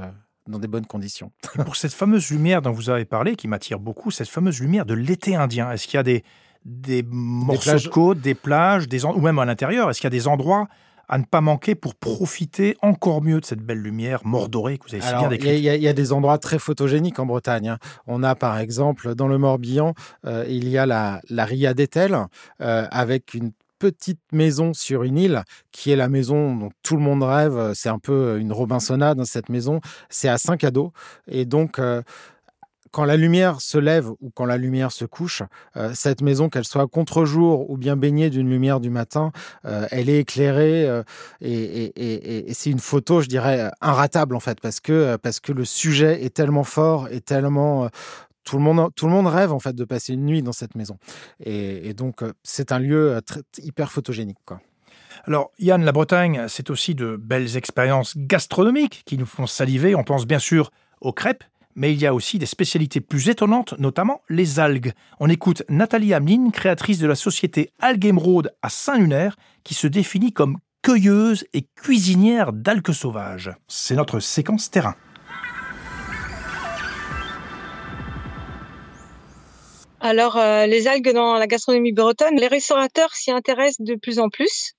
dans 0.48 0.58
des 0.58 0.68
bonnes 0.68 0.86
conditions. 0.86 1.32
pour 1.64 1.76
cette 1.76 1.92
fameuse 1.92 2.30
lumière 2.30 2.62
dont 2.62 2.72
vous 2.72 2.90
avez 2.90 3.04
parlé, 3.04 3.36
qui 3.36 3.48
m'attire 3.48 3.78
beaucoup, 3.78 4.10
cette 4.10 4.28
fameuse 4.28 4.60
lumière 4.60 4.86
de 4.86 4.94
l'été 4.94 5.36
indien, 5.36 5.70
est-ce 5.70 5.86
qu'il 5.86 5.94
y 5.94 6.00
a 6.00 6.02
des, 6.02 6.24
des 6.64 7.04
morceaux 7.04 7.78
de 7.78 7.88
côte, 7.88 8.20
des 8.20 8.34
plages, 8.34 8.88
des 8.88 9.04
ou 9.04 9.20
même 9.20 9.38
à 9.38 9.44
l'intérieur, 9.44 9.90
est-ce 9.90 10.00
qu'il 10.00 10.06
y 10.06 10.14
a 10.14 10.18
des 10.18 10.26
endroits 10.26 10.68
à 11.08 11.18
ne 11.18 11.24
pas 11.24 11.40
manquer 11.40 11.74
pour 11.74 11.94
profiter 11.94 12.76
encore 12.82 13.22
mieux 13.22 13.40
de 13.40 13.44
cette 13.44 13.60
belle 13.60 13.80
lumière 13.80 14.20
mordorée 14.24 14.78
que 14.78 14.84
vous 14.88 14.94
avez 14.94 15.02
si 15.02 15.14
bien 15.14 15.28
décrite 15.28 15.58
Il 15.58 15.64
y, 15.64 15.88
a 15.88 15.92
des 15.92 16.12
endroits 16.12 16.38
très 16.38 16.58
photogéniques 16.58 17.18
en 17.18 17.26
Bretagne. 17.26 17.68
Hein. 17.68 17.78
On 18.06 18.22
a 18.22 18.34
par 18.34 18.58
exemple 18.58 19.14
dans 19.14 19.28
le 19.28 19.38
Morbihan, 19.38 19.94
euh, 20.26 20.44
il 20.48 20.68
y 20.68 20.78
a 20.78 20.86
la, 20.86 21.20
la 21.30 21.44
Ria 21.44 21.74
d'Etel 21.74 22.16
euh, 22.60 22.86
avec 22.90 23.34
une 23.34 23.52
petite 23.78 24.20
maison 24.32 24.74
sur 24.74 25.02
une 25.04 25.18
île 25.18 25.42
qui 25.72 25.90
est 25.90 25.96
la 25.96 26.08
maison 26.08 26.54
dont 26.56 26.70
tout 26.82 26.96
le 26.96 27.02
monde 27.02 27.22
rêve. 27.22 27.72
C'est 27.74 27.88
un 27.88 27.98
peu 27.98 28.38
une 28.38 28.52
Robinsonade, 28.52 29.18
dans 29.18 29.24
cette 29.24 29.48
maison. 29.48 29.80
C'est 30.08 30.28
à 30.28 30.38
Saint-Cadeau. 30.38 30.92
Et 31.28 31.44
donc, 31.44 31.78
euh, 31.78 32.02
quand 32.90 33.04
la 33.04 33.16
lumière 33.16 33.60
se 33.60 33.78
lève 33.78 34.10
ou 34.20 34.30
quand 34.30 34.44
la 34.44 34.56
lumière 34.56 34.92
se 34.92 35.04
couche, 35.04 35.42
euh, 35.76 35.92
cette 35.94 36.22
maison, 36.22 36.48
qu'elle 36.48 36.64
soit 36.64 36.86
contre-jour 36.86 37.70
ou 37.70 37.76
bien 37.76 37.96
baignée 37.96 38.30
d'une 38.30 38.48
lumière 38.48 38.80
du 38.80 38.90
matin, 38.90 39.32
euh, 39.64 39.86
elle 39.90 40.08
est 40.08 40.20
éclairée 40.20 40.88
euh, 40.88 41.02
et, 41.40 42.52
c'est 42.52 42.70
une 42.70 42.80
photo, 42.80 43.20
je 43.20 43.28
dirais, 43.28 43.70
inratable 43.80 44.34
en 44.34 44.40
fait, 44.40 44.60
parce 44.60 44.80
que, 44.80 45.16
parce 45.16 45.40
que 45.40 45.52
le 45.52 45.64
sujet 45.64 46.24
est 46.24 46.34
tellement 46.34 46.64
fort 46.64 47.08
et 47.08 47.20
tellement... 47.20 47.88
tout 48.44 48.56
le, 48.56 48.62
monde, 48.62 48.90
tout 48.96 49.06
le 49.06 49.12
monde 49.12 49.26
rêve 49.26 49.52
en 49.52 49.60
fait 49.60 49.74
de 49.74 49.84
passer 49.84 50.14
une 50.14 50.24
nuit 50.24 50.42
dans 50.42 50.52
cette 50.52 50.74
maison. 50.74 50.98
Et, 51.44 51.94
donc, 51.94 52.24
c'est 52.42 52.72
un 52.72 52.78
lieu 52.78 53.20
hyper 53.58 53.92
photogénique. 53.92 54.38
Quoi. 54.44 54.60
Alors, 55.24 55.50
Yann, 55.58 55.84
la 55.84 55.92
Bretagne, 55.92 56.46
c'est 56.48 56.70
aussi 56.70 56.94
de 56.94 57.16
belles 57.16 57.56
expériences 57.56 58.16
gastronomiques 58.16 59.02
qui 59.04 59.18
nous 59.18 59.26
font 59.26 59.46
saliver. 59.46 59.94
On 59.94 60.04
pense 60.04 60.26
bien 60.26 60.38
sûr 60.38 60.70
aux 61.00 61.12
crêpes, 61.12 61.44
mais 61.78 61.92
il 61.92 62.00
y 62.00 62.06
a 62.06 62.12
aussi 62.12 62.38
des 62.38 62.46
spécialités 62.46 63.00
plus 63.00 63.28
étonnantes, 63.28 63.74
notamment 63.78 64.20
les 64.28 64.58
algues. 64.58 64.92
On 65.20 65.30
écoute 65.30 65.62
Nathalie 65.68 66.12
Hamelin, 66.12 66.50
créatrice 66.50 66.98
de 66.98 67.06
la 67.06 67.14
société 67.14 67.70
Algemrode 67.78 68.52
à 68.62 68.68
Saint-Lunaire, 68.68 69.36
qui 69.62 69.74
se 69.74 69.86
définit 69.86 70.32
comme 70.32 70.58
cueilleuse 70.82 71.46
et 71.54 71.62
cuisinière 71.76 72.52
d'algues 72.52 72.90
sauvages. 72.90 73.52
C'est 73.68 73.94
notre 73.94 74.18
séquence 74.18 74.72
terrain. 74.72 74.96
Alors, 80.00 80.36
euh, 80.36 80.66
les 80.66 80.88
algues 80.88 81.12
dans 81.12 81.34
la 81.34 81.46
gastronomie 81.46 81.92
bretonne, 81.92 82.36
les 82.36 82.48
restaurateurs 82.48 83.14
s'y 83.14 83.30
intéressent 83.30 83.86
de 83.86 83.94
plus 83.94 84.18
en 84.18 84.28
plus 84.28 84.74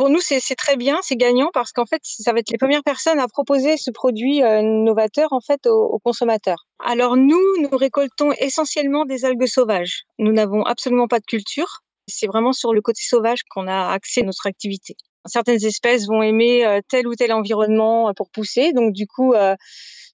pour 0.00 0.08
nous, 0.08 0.20
c'est 0.22 0.40
très 0.56 0.78
bien, 0.78 0.98
c'est 1.02 1.16
gagnant 1.16 1.50
parce 1.52 1.72
qu'en 1.72 1.84
fait, 1.84 2.00
ça 2.02 2.32
va 2.32 2.38
être 2.38 2.48
les 2.48 2.56
premières 2.56 2.82
personnes 2.82 3.18
à 3.18 3.28
proposer 3.28 3.76
ce 3.76 3.90
produit 3.90 4.42
euh, 4.42 4.62
novateur 4.62 5.30
en 5.34 5.42
fait 5.42 5.66
aux, 5.66 5.98
consommateurs. 5.98 6.64
Alors 6.82 7.18
nous, 7.18 7.38
nous 7.60 7.76
récoltons 7.76 8.32
essentiellement 8.38 9.04
des 9.04 9.26
algues 9.26 9.44
sauvages. 9.44 10.04
Nous 10.18 10.32
n'avons 10.32 10.62
absolument 10.62 11.06
pas 11.06 11.18
de 11.18 11.26
culture. 11.26 11.80
C'est 12.06 12.26
vraiment 12.26 12.54
sur 12.54 12.72
le 12.72 12.80
côté 12.80 13.02
sauvage 13.04 13.40
qu'on 13.50 13.68
a 13.68 13.92
axé 13.92 14.22
notre 14.22 14.46
activité. 14.46 14.96
Certaines 15.26 15.62
espèces 15.66 16.06
vont 16.06 16.22
aimer 16.22 16.64
euh, 16.64 16.80
tel 16.88 17.06
ou 17.06 17.14
tel 17.14 17.30
environnement 17.34 18.08
euh, 18.08 18.12
pour 18.16 18.30
pousser, 18.30 18.72
donc 18.72 18.94
du 18.94 19.06
coup, 19.06 19.34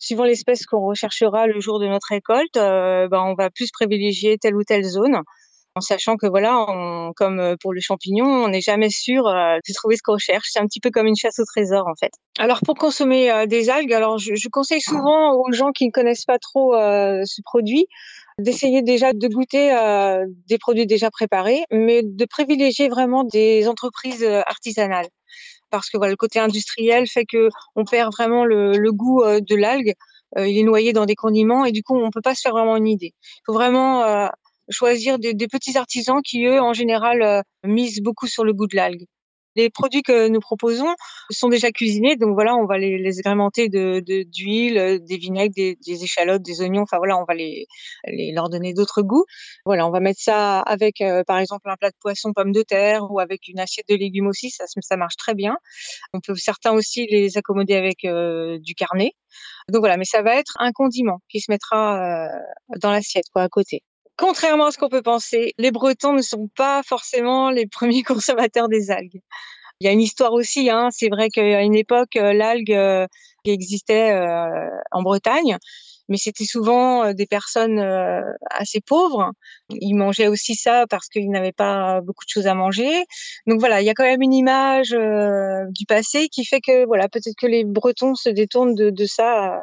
suivant 0.00 0.24
l'espèce 0.24 0.66
qu'on 0.66 0.84
recherchera 0.84 1.46
le 1.46 1.60
jour 1.60 1.78
de 1.78 1.86
notre 1.86 2.08
récolte, 2.10 2.54
ben, 2.54 3.08
on 3.12 3.34
va 3.34 3.50
plus 3.50 3.70
privilégier 3.70 4.36
telle 4.36 4.56
ou 4.56 4.64
telle 4.64 4.82
zone 4.82 5.22
en 5.76 5.80
sachant 5.80 6.16
que 6.16 6.26
voilà, 6.26 6.66
comme 7.14 7.56
pour 7.60 7.72
le 7.72 7.80
champignon, 7.80 8.24
on 8.26 8.48
n'est 8.48 8.60
jamais 8.60 8.90
sûr 8.90 9.24
de 9.24 9.74
trouver 9.74 9.96
ce 9.96 10.02
qu'on 10.02 10.14
recherche. 10.14 10.48
C'est 10.50 10.58
un 10.58 10.66
petit 10.66 10.80
peu 10.80 10.90
comme 10.90 11.06
une 11.06 11.16
chasse 11.16 11.38
au 11.38 11.44
trésor 11.44 11.86
en 11.86 11.94
fait. 11.94 12.10
Alors 12.38 12.60
pour 12.64 12.76
consommer 12.76 13.46
des 13.46 13.70
algues, 13.70 13.92
alors 13.92 14.18
je, 14.18 14.48
conseille 14.48 14.80
souvent 14.80 15.34
aux 15.34 15.52
gens 15.52 15.72
qui 15.72 15.86
ne 15.86 15.92
connaissent 15.92 16.24
pas 16.24 16.38
trop 16.38 16.72
ce 16.74 17.42
produit 17.44 17.86
d'essayer 18.38 18.82
déjà 18.82 19.12
de 19.12 19.28
goûter 19.28 19.72
euh, 19.72 20.26
des 20.48 20.58
produits 20.58 20.86
déjà 20.86 21.10
préparés, 21.10 21.64
mais 21.70 22.02
de 22.02 22.24
privilégier 22.26 22.88
vraiment 22.88 23.24
des 23.24 23.66
entreprises 23.68 24.22
euh, 24.22 24.42
artisanales. 24.46 25.08
Parce 25.70 25.88
que 25.90 25.96
voilà, 25.96 26.12
le 26.12 26.16
côté 26.16 26.38
industriel 26.38 27.06
fait 27.08 27.24
que 27.24 27.48
on 27.74 27.84
perd 27.84 28.12
vraiment 28.12 28.44
le, 28.44 28.72
le 28.72 28.92
goût 28.92 29.22
euh, 29.22 29.40
de 29.40 29.56
l'algue. 29.56 29.94
il 30.36 30.58
est 30.58 30.64
noyé 30.64 30.92
dans 30.92 31.06
des 31.06 31.14
condiments 31.14 31.64
et 31.64 31.72
du 31.72 31.82
coup, 31.82 31.96
on 31.96 32.10
peut 32.10 32.20
pas 32.20 32.34
se 32.34 32.42
faire 32.42 32.52
vraiment 32.52 32.76
une 32.76 32.88
idée. 32.88 33.14
Il 33.14 33.42
faut 33.46 33.52
vraiment 33.54 34.28
choisir 34.70 35.18
des, 35.18 35.34
des, 35.34 35.48
petits 35.48 35.76
artisans 35.78 36.20
qui, 36.22 36.44
eux, 36.44 36.60
en 36.60 36.72
général, 36.72 37.42
misent 37.64 38.00
beaucoup 38.00 38.26
sur 38.26 38.44
le 38.44 38.52
goût 38.52 38.66
de 38.66 38.76
l'algue. 38.76 39.06
Les 39.56 39.70
produits 39.70 40.02
que 40.02 40.28
nous 40.28 40.40
proposons 40.40 40.94
sont 41.30 41.48
déjà 41.48 41.70
cuisinés, 41.70 42.16
donc 42.16 42.34
voilà, 42.34 42.54
on 42.56 42.66
va 42.66 42.76
les, 42.76 42.98
les 42.98 43.18
agrémenter 43.20 43.70
d'huile, 43.70 44.78
euh, 44.78 44.98
des 44.98 45.16
vinaigres, 45.16 45.54
des, 45.56 45.78
des, 45.86 46.04
échalotes, 46.04 46.42
des 46.42 46.60
oignons. 46.60 46.82
Enfin 46.82 46.98
voilà, 46.98 47.16
on 47.16 47.24
va 47.24 47.34
les, 47.34 47.66
les 48.06 48.32
leur 48.32 48.50
donner 48.50 48.74
d'autres 48.74 49.00
goûts. 49.00 49.24
Voilà, 49.64 49.86
on 49.86 49.90
va 49.90 50.00
mettre 50.00 50.20
ça 50.20 50.60
avec, 50.60 51.00
euh, 51.00 51.24
par 51.24 51.38
exemple, 51.38 51.70
un 51.70 51.76
plat 51.76 51.88
de 51.88 51.96
poisson, 51.98 52.34
pommes 52.34 52.52
de 52.52 52.62
terre, 52.62 53.10
ou 53.10 53.18
avec 53.18 53.48
une 53.48 53.58
assiette 53.58 53.88
de 53.88 53.94
légumes 53.94 54.26
aussi. 54.26 54.50
Ça, 54.50 54.64
ça 54.66 54.96
marche 54.98 55.16
très 55.16 55.34
bien. 55.34 55.56
On 56.12 56.20
peut 56.20 56.34
certains 56.34 56.72
aussi 56.72 57.06
les 57.06 57.38
accommoder 57.38 57.76
avec 57.76 58.04
euh, 58.04 58.58
du 58.60 58.74
carnet. 58.74 59.12
Donc 59.70 59.80
voilà, 59.80 59.96
mais 59.96 60.04
ça 60.04 60.20
va 60.20 60.36
être 60.36 60.52
un 60.58 60.72
condiment 60.72 61.20
qui 61.30 61.40
se 61.40 61.50
mettra 61.50 62.28
dans 62.80 62.90
l'assiette, 62.90 63.26
quoi, 63.32 63.42
à 63.42 63.48
côté. 63.48 63.82
Contrairement 64.16 64.66
à 64.66 64.72
ce 64.72 64.78
qu'on 64.78 64.88
peut 64.88 65.02
penser, 65.02 65.52
les 65.58 65.70
Bretons 65.70 66.14
ne 66.14 66.22
sont 66.22 66.48
pas 66.56 66.82
forcément 66.82 67.50
les 67.50 67.66
premiers 67.66 68.02
consommateurs 68.02 68.68
des 68.68 68.90
algues. 68.90 69.20
Il 69.80 69.86
y 69.86 69.88
a 69.88 69.92
une 69.92 70.00
histoire 70.00 70.32
aussi. 70.32 70.70
Hein. 70.70 70.88
C'est 70.90 71.08
vrai 71.08 71.28
qu'à 71.28 71.62
une 71.62 71.74
époque, 71.74 72.16
euh, 72.16 72.32
l'algue 72.32 72.72
euh, 72.72 73.06
existait 73.44 74.12
euh, 74.12 74.70
en 74.90 75.02
Bretagne, 75.02 75.58
mais 76.08 76.16
c'était 76.16 76.44
souvent 76.44 77.12
des 77.12 77.26
personnes 77.26 77.78
assez 78.50 78.80
pauvres. 78.80 79.30
Ils 79.70 79.94
mangeaient 79.94 80.28
aussi 80.28 80.54
ça 80.56 80.86
parce 80.88 81.08
qu'ils 81.08 81.30
n'avaient 81.30 81.52
pas 81.52 82.00
beaucoup 82.00 82.24
de 82.24 82.30
choses 82.30 82.46
à 82.46 82.54
manger. 82.54 83.04
Donc 83.46 83.60
voilà, 83.60 83.82
il 83.82 83.86
y 83.86 83.90
a 83.90 83.94
quand 83.94 84.04
même 84.04 84.22
une 84.22 84.34
image 84.34 84.90
du 84.90 85.86
passé 85.86 86.28
qui 86.28 86.44
fait 86.44 86.60
que 86.60 86.86
voilà, 86.86 87.08
peut-être 87.08 87.36
que 87.38 87.46
les 87.46 87.64
Bretons 87.64 88.14
se 88.16 88.28
détournent 88.28 88.74
de, 88.74 88.90
de 88.90 89.04
ça 89.04 89.62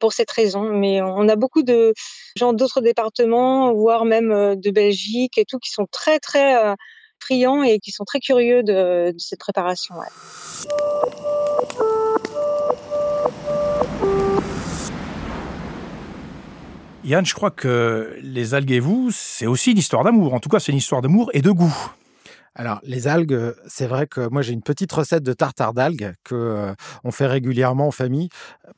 pour 0.00 0.12
cette 0.12 0.30
raison. 0.30 0.72
Mais 0.72 1.00
on 1.02 1.28
a 1.28 1.36
beaucoup 1.36 1.62
de 1.62 1.94
gens 2.36 2.52
d'autres 2.52 2.80
départements, 2.80 3.72
voire 3.72 4.04
même 4.04 4.32
euh, 4.32 4.54
de 4.56 4.70
Belgique 4.70 5.38
et 5.38 5.44
tout, 5.44 5.58
qui 5.58 5.70
sont 5.70 5.86
très 5.90 6.18
très 6.18 6.64
euh, 6.64 6.74
friands 7.20 7.62
et 7.62 7.78
qui 7.78 7.90
sont 7.90 8.04
très 8.04 8.20
curieux 8.20 8.62
de, 8.62 9.14
cette 9.18 9.40
préparation. 9.40 9.94
Yann, 17.04 17.24
je 17.24 17.34
crois 17.34 17.50
que 17.50 18.18
les 18.22 18.54
algues 18.54 18.72
et 18.72 18.80
vous, 18.80 19.10
c'est 19.12 19.46
aussi 19.46 19.72
une 19.72 19.78
histoire 19.78 20.04
d'amour. 20.04 20.34
En 20.34 20.40
tout 20.40 20.48
cas, 20.48 20.60
c'est 20.60 20.72
une 20.72 20.78
histoire 20.78 21.00
d'amour 21.00 21.30
et 21.32 21.40
de 21.40 21.50
goût. 21.50 21.74
Alors, 22.60 22.80
les 22.82 23.06
algues, 23.06 23.54
c'est 23.68 23.86
vrai 23.86 24.08
que 24.08 24.28
moi 24.28 24.42
j'ai 24.42 24.52
une 24.52 24.62
petite 24.62 24.90
recette 24.90 25.22
de 25.22 25.32
tartare 25.32 25.74
d'algues 25.74 26.14
que 26.24 26.34
euh, 26.34 26.74
on 27.04 27.12
fait 27.12 27.28
régulièrement 27.28 27.86
en 27.86 27.90
famille 27.92 28.30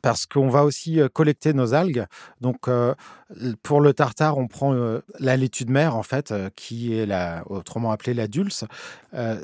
parce 0.03 0.27
qu'on 0.27 0.51
va 0.51 0.65
aussi 0.65 1.01
euh, 1.01 1.09
collecter 1.09 1.55
nos 1.55 1.73
algues. 1.73 2.05
Donc, 2.43 2.69
euh, 2.69 2.95
pour 3.63 3.81
le 3.81 3.95
tartare, 3.95 4.37
on 4.37 4.49
prend 4.49 4.75
la 5.19 5.37
laitue 5.37 5.65
de 5.65 5.71
mer 5.71 5.97
en 5.97 6.03
fait, 6.03 6.35
qui 6.57 6.99
est 6.99 7.07
la, 7.07 7.43
autrement 7.47 7.91
appelée 7.93 8.13
la 8.13 8.27
dulce. 8.27 8.65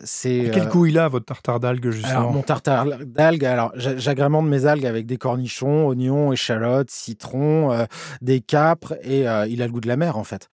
c'est 0.04 0.50
quel 0.52 0.68
goût 0.68 0.86
il 0.86 0.98
a 0.98 1.08
votre 1.08 1.24
tartare 1.26 1.60
d'algues 1.60 1.90
justement? 1.90 2.18
alors, 2.18 2.32
Mon 2.32 2.42
tartare 2.42 2.86
d'algues, 3.06 3.44
alors 3.44 3.72
j'agrémente 3.76 4.46
mes 4.46 4.66
algues 4.66 4.86
avec 4.86 5.06
des 5.06 5.18
cornichons, 5.18 5.86
oignons, 5.86 6.32
échalotes, 6.32 6.90
citron, 6.90 7.86
des 8.22 8.40
capres 8.40 8.94
et 9.02 9.20
il 9.20 9.62
a 9.62 9.66
le 9.66 9.72
goût 9.72 9.80
de 9.80 9.88
la 9.88 9.96
mer 9.96 10.18
en 10.18 10.24
fait. 10.24 10.50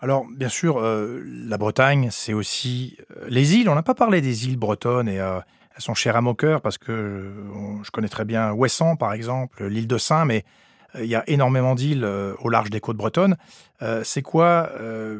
Alors, 0.00 0.26
bien 0.30 0.48
sûr, 0.48 0.78
euh, 0.78 1.24
la 1.26 1.58
Bretagne, 1.58 2.08
c'est 2.12 2.32
aussi 2.32 2.96
euh, 3.16 3.26
les 3.28 3.56
îles. 3.56 3.68
On 3.68 3.74
n'a 3.74 3.82
pas 3.82 3.94
parlé 3.94 4.20
des 4.20 4.46
îles 4.46 4.56
bretonnes 4.56 5.08
et 5.08 5.18
euh, 5.18 5.40
elles 5.74 5.82
sont 5.82 5.94
chères 5.94 6.14
à 6.14 6.20
mon 6.20 6.34
cœur 6.34 6.60
parce 6.60 6.78
que 6.78 7.32
je 7.82 7.90
connais 7.90 8.08
très 8.08 8.24
bien 8.24 8.52
Ouessant, 8.52 8.94
par 8.94 9.12
exemple, 9.12 9.66
l'île 9.66 9.88
de 9.88 9.98
Saint, 9.98 10.24
mais 10.24 10.44
il 10.98 11.06
y 11.06 11.16
a 11.16 11.24
énormément 11.28 11.74
d'îles 11.74 12.04
au 12.04 12.48
large 12.48 12.70
des 12.70 12.80
côtes 12.80 12.96
bretonnes. 12.96 13.36
c'est 14.02 14.22
quoi 14.22 14.72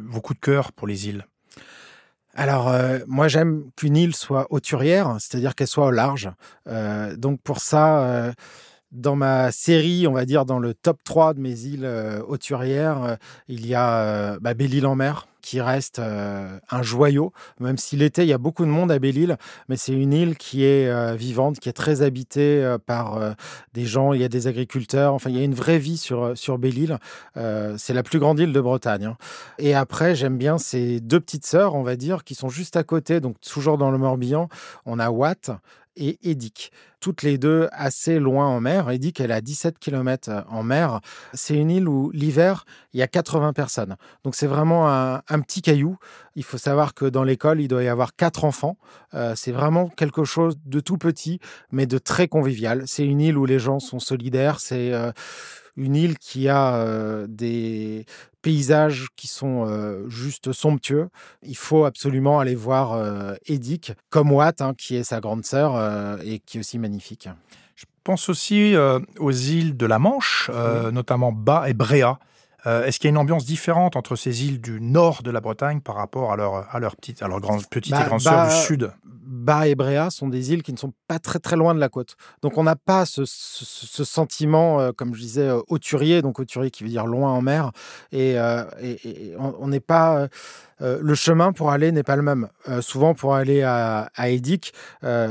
vos 0.02 0.20
coups 0.20 0.40
de 0.40 0.44
cœur 0.44 0.72
pour 0.72 0.88
les 0.88 1.08
îles? 1.08 1.26
Alors, 2.34 2.74
moi, 3.06 3.28
j'aime 3.28 3.70
qu'une 3.76 3.96
île 3.96 4.16
soit 4.16 4.48
hauturière, 4.50 5.16
c'est-à-dire 5.20 5.54
qu'elle 5.54 5.68
soit 5.68 5.86
au 5.86 5.90
large. 5.92 6.30
donc, 7.16 7.40
pour 7.42 7.60
ça, 7.60 8.32
dans 8.92 9.16
ma 9.16 9.52
série, 9.52 10.06
on 10.06 10.12
va 10.12 10.24
dire 10.24 10.44
dans 10.44 10.58
le 10.58 10.74
top 10.74 11.02
3 11.04 11.34
de 11.34 11.40
mes 11.40 11.60
îles 11.60 11.84
euh, 11.84 12.22
hauturières, 12.26 13.02
euh, 13.02 13.16
il 13.48 13.66
y 13.66 13.74
a 13.74 14.00
euh, 14.00 14.38
bah, 14.40 14.54
Belle-Île 14.54 14.86
en 14.86 14.94
mer 14.94 15.28
qui 15.40 15.60
reste 15.62 15.98
un 15.98 16.82
joyau, 16.82 17.32
même 17.58 17.78
si 17.78 17.96
l'été 17.96 18.22
il 18.22 18.28
y 18.28 18.34
a 18.34 18.38
beaucoup 18.38 18.66
de 18.66 18.70
monde 18.70 18.92
à 18.92 18.98
Belle-Île, 18.98 19.38
mais 19.70 19.76
c'est 19.76 19.92
une 19.92 20.12
île 20.12 20.36
qui 20.36 20.62
est 20.64 21.16
vivante, 21.16 21.58
qui 21.58 21.70
est 21.70 21.74
très 21.74 22.02
habitée 22.02 22.76
par 22.84 23.34
des 23.72 23.86
gens, 23.86 24.12
il 24.12 24.20
y 24.20 24.24
a 24.24 24.28
des 24.28 24.46
agriculteurs, 24.46 25.14
enfin 25.14 25.30
il 25.30 25.38
y 25.38 25.40
a 25.40 25.44
une 25.44 25.54
vraie 25.54 25.78
vie 25.78 25.96
sur, 25.96 26.36
sur 26.36 26.58
Belle-Île. 26.58 26.98
c'est 27.78 27.94
la 27.94 28.02
plus 28.02 28.18
grande 28.18 28.40
île 28.40 28.52
de 28.52 28.60
Bretagne. 28.60 29.06
Hein. 29.06 29.16
Et 29.58 29.74
après, 29.74 30.14
j'aime 30.14 30.36
bien 30.36 30.58
ces 30.58 31.00
deux 31.00 31.20
petites 31.20 31.46
sœurs, 31.46 31.74
on 31.76 31.82
va 31.82 31.96
dire, 31.96 32.24
qui 32.24 32.34
sont 32.34 32.50
juste 32.50 32.76
à 32.76 32.82
côté, 32.82 33.20
donc 33.20 33.40
toujours 33.40 33.78
dans 33.78 33.90
le 33.90 33.96
Morbihan. 33.96 34.50
On 34.84 34.98
a 34.98 35.08
Watt 35.08 35.50
et 35.98 36.18
Edic. 36.30 36.72
Toutes 37.00 37.22
les 37.22 37.38
deux 37.38 37.68
assez 37.72 38.18
loin 38.18 38.46
en 38.46 38.60
mer. 38.60 38.90
Edic, 38.90 39.20
elle 39.20 39.32
à 39.32 39.40
17 39.40 39.78
km 39.78 40.44
en 40.48 40.62
mer. 40.62 41.00
C'est 41.34 41.54
une 41.54 41.70
île 41.70 41.88
où 41.88 42.10
l'hiver, 42.12 42.64
il 42.92 43.00
y 43.00 43.02
a 43.02 43.06
80 43.06 43.52
personnes. 43.52 43.96
Donc 44.24 44.34
c'est 44.34 44.46
vraiment 44.46 44.88
un, 44.88 45.40
petit 45.40 45.62
caillou. 45.62 45.96
Il 46.34 46.44
faut 46.44 46.58
savoir 46.58 46.94
que 46.94 47.04
dans 47.04 47.24
l'école, 47.24 47.60
il 47.60 47.68
doit 47.68 47.82
y 47.82 47.88
avoir 47.88 48.16
quatre 48.16 48.44
enfants. 48.44 48.76
Euh, 49.14 49.34
c'est 49.36 49.52
vraiment 49.52 49.88
quelque 49.88 50.24
chose 50.24 50.56
de 50.64 50.80
tout 50.80 50.98
petit, 50.98 51.40
mais 51.70 51.86
de 51.86 51.98
très 51.98 52.28
convivial. 52.28 52.84
C'est 52.86 53.04
une 53.04 53.20
île 53.20 53.38
où 53.38 53.44
les 53.44 53.58
gens 53.58 53.78
sont 53.78 53.98
solidaires. 53.98 54.60
C'est 54.60 54.92
euh, 54.92 55.12
une 55.78 55.96
île 55.96 56.18
qui 56.18 56.48
a 56.48 57.26
des 57.28 58.04
paysages 58.42 59.06
qui 59.16 59.28
sont 59.28 60.08
juste 60.08 60.52
somptueux. 60.52 61.08
Il 61.42 61.56
faut 61.56 61.84
absolument 61.84 62.40
aller 62.40 62.54
voir 62.54 62.92
euh, 62.92 63.34
comme 64.10 64.32
Watt, 64.32 64.60
hein, 64.60 64.74
qui 64.76 64.96
est 64.96 65.04
sa 65.04 65.20
grande 65.20 65.44
sœur 65.44 66.20
et 66.22 66.40
qui 66.40 66.58
est 66.58 66.60
aussi 66.60 66.78
magnifique. 66.78 67.28
Je 67.76 67.84
pense 68.02 68.28
aussi 68.28 68.74
aux 69.18 69.32
îles 69.32 69.76
de 69.76 69.86
la 69.86 69.98
Manche, 69.98 70.50
notamment 70.92 71.32
Bas 71.32 71.68
et 71.68 71.74
Bréa. 71.74 72.18
Est-ce 72.68 72.98
qu'il 72.98 73.08
y 73.08 73.10
a 73.10 73.14
une 73.14 73.18
ambiance 73.18 73.44
différente 73.44 73.96
entre 73.96 74.16
ces 74.16 74.44
îles 74.44 74.60
du 74.60 74.80
nord 74.80 75.22
de 75.22 75.30
la 75.30 75.40
Bretagne 75.40 75.80
par 75.80 75.96
rapport 75.96 76.32
à 76.32 76.36
leur, 76.36 76.74
à 76.74 76.78
leur 76.78 76.96
petite, 76.96 77.22
à 77.22 77.28
leur 77.28 77.40
grande, 77.40 77.66
petite 77.68 77.94
et 77.94 77.98
bah, 77.98 78.04
grande 78.04 78.20
sœur 78.20 78.48
du 78.48 78.54
sud? 78.54 78.92
Bas 79.28 79.68
et 79.68 79.74
Bréa 79.74 80.08
sont 80.08 80.28
des 80.28 80.52
îles 80.52 80.62
qui 80.62 80.72
ne 80.72 80.78
sont 80.78 80.94
pas 81.06 81.18
très 81.18 81.38
très 81.38 81.56
loin 81.56 81.74
de 81.74 81.80
la 81.80 81.90
côte. 81.90 82.16
Donc 82.40 82.56
on 82.56 82.64
n'a 82.64 82.76
pas 82.76 83.04
ce, 83.04 83.24
sentiment, 83.26 84.80
euh, 84.80 84.92
comme 84.92 85.14
je 85.14 85.20
disais, 85.20 85.48
euh, 85.48 85.60
auturier, 85.68 86.22
donc 86.22 86.40
auturier 86.40 86.70
qui 86.70 86.82
veut 86.82 86.88
dire 86.88 87.06
loin 87.06 87.30
en 87.30 87.42
mer, 87.42 87.70
et, 88.10 88.38
euh, 88.38 88.64
on 89.38 89.68
n'est 89.68 89.80
pas... 89.80 90.28
le 90.80 91.14
chemin 91.14 91.52
pour 91.52 91.70
aller 91.70 91.92
n'est 91.92 92.02
pas 92.02 92.16
le 92.16 92.22
même. 92.22 92.48
souvent, 92.80 93.14
pour 93.14 93.34
aller 93.34 93.62
à, 93.62 94.10
à 94.14 94.28
Edic, 94.28 94.72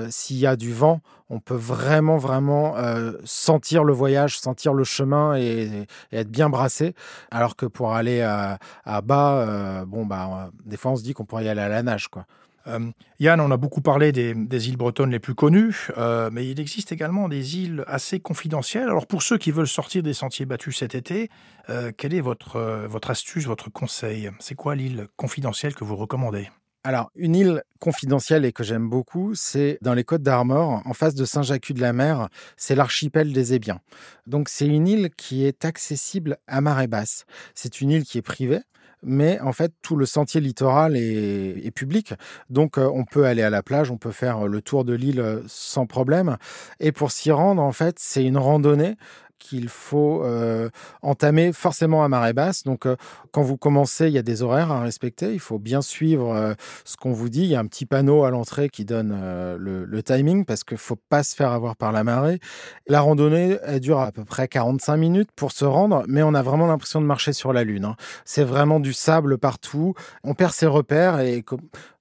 s'il 0.10 0.38
y 0.38 0.48
a 0.48 0.56
du 0.56 0.74
vent, 0.74 1.02
on 1.30 1.40
peut 1.40 1.56
vraiment, 1.56 2.18
vraiment 2.18 2.76
sentir 3.24 3.84
le 3.84 3.94
voyage, 3.94 4.40
sentir 4.40 4.74
le 4.74 4.84
chemin 4.84 5.38
et, 5.38 5.88
être 6.12 6.30
bien 6.30 6.50
brassé. 6.50 6.96
Alors 7.32 7.56
que 7.56 7.66
pour 7.66 7.94
aller 7.94 8.22
à, 8.22 8.60
à 8.86 9.02
bas, 9.02 9.86
bon, 9.86 10.06
bah, 10.06 10.50
des 10.66 10.78
fois, 10.78 10.92
on 10.92 10.96
se 10.96 11.04
dit 11.04 11.14
qu'on 11.14 11.26
pourrait 11.26 11.46
y 11.46 11.50
aller 11.50 11.62
à 11.62 11.70
la 11.70 11.84
nage, 11.84 12.08
quoi. 12.08 12.26
Euh, 12.68 12.92
Yann, 13.20 13.40
on 13.40 13.52
a 13.52 13.58
beaucoup 13.58 13.82
parlé 13.82 14.12
des, 14.12 14.70
îles 14.70 14.78
bretonnes 14.78 15.12
les 15.12 15.20
plus 15.20 15.36
connues, 15.36 15.88
euh, 15.98 16.30
mais 16.32 16.48
il 16.48 16.60
existe 16.60 16.92
également 16.92 17.30
des 17.30 17.58
îles 17.58 17.84
assez 17.88 18.20
confidentielles. 18.20 18.84
Alors 18.84 19.08
pour 19.08 19.24
ceux 19.24 19.38
qui 19.38 19.52
veulent 19.52 19.68
sortir 19.68 20.04
des 20.04 20.14
sentiers 20.14 20.46
battus 20.46 20.78
cet 20.78 20.96
été, 20.96 21.30
euh, 21.70 21.92
quelle 21.96 22.14
est 22.14 22.22
votre, 22.22 22.86
votre 22.88 23.10
astuce, 23.10 23.46
votre 23.46 23.70
conseil? 23.72 24.30
C'est 24.40 24.56
quoi 24.56 24.76
l'île 24.76 25.08
confidentielle 25.16 25.76
que 25.76 25.84
vous 25.84 25.96
recommandez? 25.96 26.50
Alors, 26.84 27.12
une 27.16 27.36
île 27.36 27.64
confidentielle 27.80 28.46
et 28.46 28.54
que 28.54 28.64
j'aime 28.64 28.88
beaucoup, 28.88 29.36
c'est 29.36 29.78
dans 29.82 29.94
les 29.94 30.06
Côtes 30.06 30.22
d'Armor, 30.22 30.82
en 30.86 30.94
face 30.94 31.16
de 31.16 31.26
Saint-Jacques-de-la-Mer, 31.26 32.30
c'est 32.56 32.76
l'archipel 32.76 33.34
des 33.34 33.54
Ébiens. 33.54 33.82
Donc, 34.26 34.48
c'est 34.48 34.68
une 34.68 34.88
île 34.88 35.10
qui 35.18 35.44
est 35.44 35.66
accessible 35.66 36.38
à 36.48 36.62
marée 36.62 36.88
basse. 36.88 37.26
C'est 37.56 37.82
une 37.82 37.90
île 37.90 38.06
qui 38.06 38.18
est 38.18 38.22
privée, 38.22 38.62
mais 39.04 39.40
en 39.40 39.54
fait, 39.54 39.74
tout 39.82 39.96
le 39.96 40.06
sentier 40.06 40.42
littoral 40.42 40.96
est, 40.96 41.72
public. 41.72 42.14
Donc, 42.50 42.78
on 42.78 43.04
peut 43.04 43.26
aller 43.26 43.44
à 43.44 43.50
la 43.50 43.62
plage, 43.62 43.92
on 43.92 43.98
peut 43.98 44.12
faire 44.12 44.48
le 44.48 44.62
tour 44.62 44.86
de 44.86 44.94
l'île 44.94 45.42
sans 45.48 45.86
problème. 45.86 46.38
Et 46.80 46.92
pour 46.92 47.12
s'y 47.12 47.32
rendre, 47.32 47.62
en 47.62 47.72
fait, 47.72 47.98
c'est 48.00 48.24
une 48.24 48.38
randonnée 48.38 48.96
qu'il 49.40 49.70
faut 49.70 50.24
euh, 50.24 50.70
entamer 51.02 51.54
forcément 51.54 52.04
à 52.04 52.10
marée 52.10 52.34
basse. 52.34 52.64
Donc, 52.64 52.86
euh, 52.86 52.96
quand 53.32 53.42
vous 53.42 53.58
commencez, 53.58 54.08
il 54.08 54.14
y 54.14 54.18
a 54.18 54.24
des 54.24 54.42
horaires 54.42 54.72
à 54.72 54.82
respecter. 54.82 55.34
Il 55.34 55.40
faut 55.40 55.60
bien 55.60 55.82
suivre 55.82 56.34
euh, 56.34 56.54
ce 56.86 56.98
qu'on 56.98 57.14
vous 57.14 57.30
dit. 57.30 57.42
Il 57.42 57.50
y 57.50 57.56
a 57.56 57.60
un 57.60 57.66
petit 57.66 57.86
panneau 57.86 58.24
à 58.24 58.32
l'entrée 58.32 58.70
qui 58.70 58.86
donne 58.86 59.18
le, 59.58 60.04
timing 60.04 60.46
parce 60.46 60.64
qu'il 60.64 60.76
ne 60.76 60.80
faut 60.80 60.96
pas 61.10 61.24
se 61.24 61.36
faire 61.36 61.52
avoir 61.52 61.76
par 61.76 61.92
la 61.92 62.04
marée. 62.04 62.40
La 62.88 63.02
randonnée, 63.02 63.58
elle 63.64 63.80
dure 63.80 64.00
à 64.00 64.12
peu 64.12 64.24
près 64.24 64.48
45 64.48 64.96
minutes 64.96 65.30
pour 65.36 65.52
se 65.52 65.66
rendre, 65.66 66.04
mais 66.08 66.24
on 66.24 66.34
a 66.34 66.42
vraiment 66.42 66.68
l'impression 66.68 67.02
de 67.02 67.06
marcher 67.06 67.34
sur 67.34 67.52
la 67.52 67.64
Lune. 67.64 67.86
Hein. 67.86 67.96
C'est 68.24 68.44
vraiment 68.44 68.80
du 68.80 68.94
sable 68.94 69.38
partout. 69.38 69.96
On 70.24 70.34
perd 70.34 70.54
ses 70.54 70.68
repères 70.68 71.20
et 71.20 71.44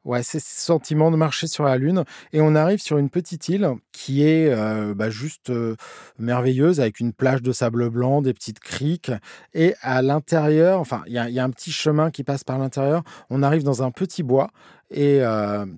Ouais, 0.07 0.23
c'est 0.23 0.39
ce 0.39 0.61
sentiment 0.61 1.11
de 1.11 1.17
marcher 1.17 1.49
sur 1.49 1.65
la 1.65 1.77
Lune. 1.77 2.05
Et 2.33 2.41
on 2.41 2.55
arrive 2.55 2.79
sur 2.79 2.97
une 2.97 3.11
petite 3.11 3.49
île 3.49 3.73
qui 3.91 4.23
est 4.23 4.55
bah, 4.95 5.11
juste 5.11 5.51
merveilleuse 6.21 6.79
avec 6.79 7.01
une 7.01 7.13
plage 7.13 7.43
de 7.43 7.51
sable 7.51 7.91
blanc, 7.91 8.23
des 8.23 8.33
petites 8.33 8.61
criques. 8.61 9.11
Et 9.53 9.75
à 9.83 10.03
l'intérieur, 10.03 10.79
enfin, 10.79 11.03
il 11.09 11.15
y, 11.15 11.19
a 11.19 11.45
un 11.45 11.51
petit 11.51 11.73
chemin 11.73 12.13
qui 12.13 12.23
passe 12.23 12.45
par 12.45 12.57
l'intérieur. 12.57 13.03
On 13.31 13.43
arrive 13.43 13.65
dans 13.65 13.83
un 13.83 13.91
petit 13.91 14.23
bois. 14.23 14.51
Et 14.93 15.23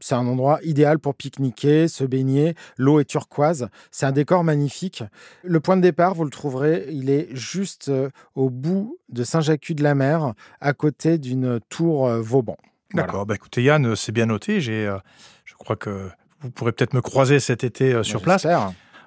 c'est 0.02 0.14
un 0.14 0.26
endroit 0.26 0.58
idéal 0.62 0.98
pour 0.98 1.14
pique-niquer, 1.14 1.88
se 1.88 2.04
baigner. 2.04 2.54
L'eau 2.76 3.00
est 3.00 3.06
turquoise. 3.06 3.70
C'est 3.90 4.04
un 4.04 4.12
décor 4.12 4.44
magnifique. 4.44 5.04
Le 5.42 5.58
point 5.60 5.78
de 5.78 5.82
départ, 5.82 6.12
vous 6.12 6.24
le 6.24 6.30
trouverez, 6.30 6.88
il 6.90 7.08
est 7.08 7.34
juste 7.34 7.90
au 8.34 8.50
bout 8.50 8.98
de 9.08 9.24
Saint-Jacques-de-la-Mer, 9.24 10.34
à 10.60 10.74
côté 10.74 11.16
d'une 11.16 11.60
tour 11.70 12.06
Vauban. 12.10 12.58
D'accord. 12.94 13.26
Bah, 13.26 13.34
écoutez, 13.34 13.62
Yann, 13.62 13.84
euh, 13.86 13.94
c'est 13.94 14.12
bien 14.12 14.26
noté. 14.26 14.60
J'ai, 14.60 14.86
euh, 14.86 14.98
je 15.44 15.54
crois 15.54 15.76
que 15.76 16.10
vous 16.40 16.50
pourrez 16.50 16.72
peut-être 16.72 16.94
me 16.94 17.00
croiser 17.00 17.40
cet 17.40 17.64
été 17.64 17.92
euh, 17.92 18.02
sur 18.02 18.22
place. 18.22 18.46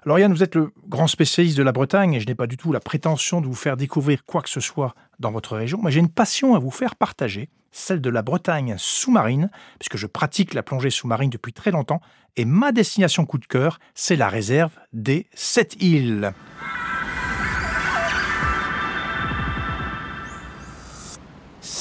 Alors 0.04 0.18
Yann, 0.18 0.34
vous 0.34 0.42
êtes 0.42 0.56
le 0.56 0.72
grand 0.88 1.08
spécialiste 1.08 1.58
de 1.58 1.64
la 1.64 1.72
Bretagne 1.72 2.16
et 2.16 2.20
je 2.20 2.26
n'ai 2.26 2.34
pas 2.34 2.48
du 2.48 2.58
tout 2.58 2.72
la 2.72 2.80
prétention 2.80 3.40
de 3.40 3.46
vous 3.46 3.54
faire 3.54 3.78
découvrir 3.78 4.26
quoi 4.26 4.42
que 4.42 4.50
ce 4.50 4.60
soit 4.60 4.96
dans 5.20 5.32
votre 5.32 5.56
région, 5.56 5.80
mais 5.84 5.92
j'ai 5.92 6.00
une 6.00 6.10
passion 6.10 6.56
à 6.56 6.60
vous 6.60 6.72
faire 6.72 6.96
partager, 6.96 7.50
celle 7.72 8.02
de 8.02 8.10
la 8.10 8.24
Bretagne 8.24 8.74
sous-marine, 8.80 9.52
puisque 9.78 9.98
je 9.98 10.08
pratique 10.08 10.56
la 10.56 10.64
plongée 10.64 10.90
sous-marine 10.90 11.30
depuis 11.30 11.54
très 11.54 11.70
longtemps, 11.70 12.02
et 12.36 12.46
ma 12.46 12.72
destination 12.72 13.26
coup 13.26 13.38
de 13.38 13.46
cœur, 13.46 13.80
c'est 13.94 14.16
la 14.16 14.28
réserve 14.28 14.72
des 14.92 15.28
Sept 15.36 15.76
Îles. 15.84 16.34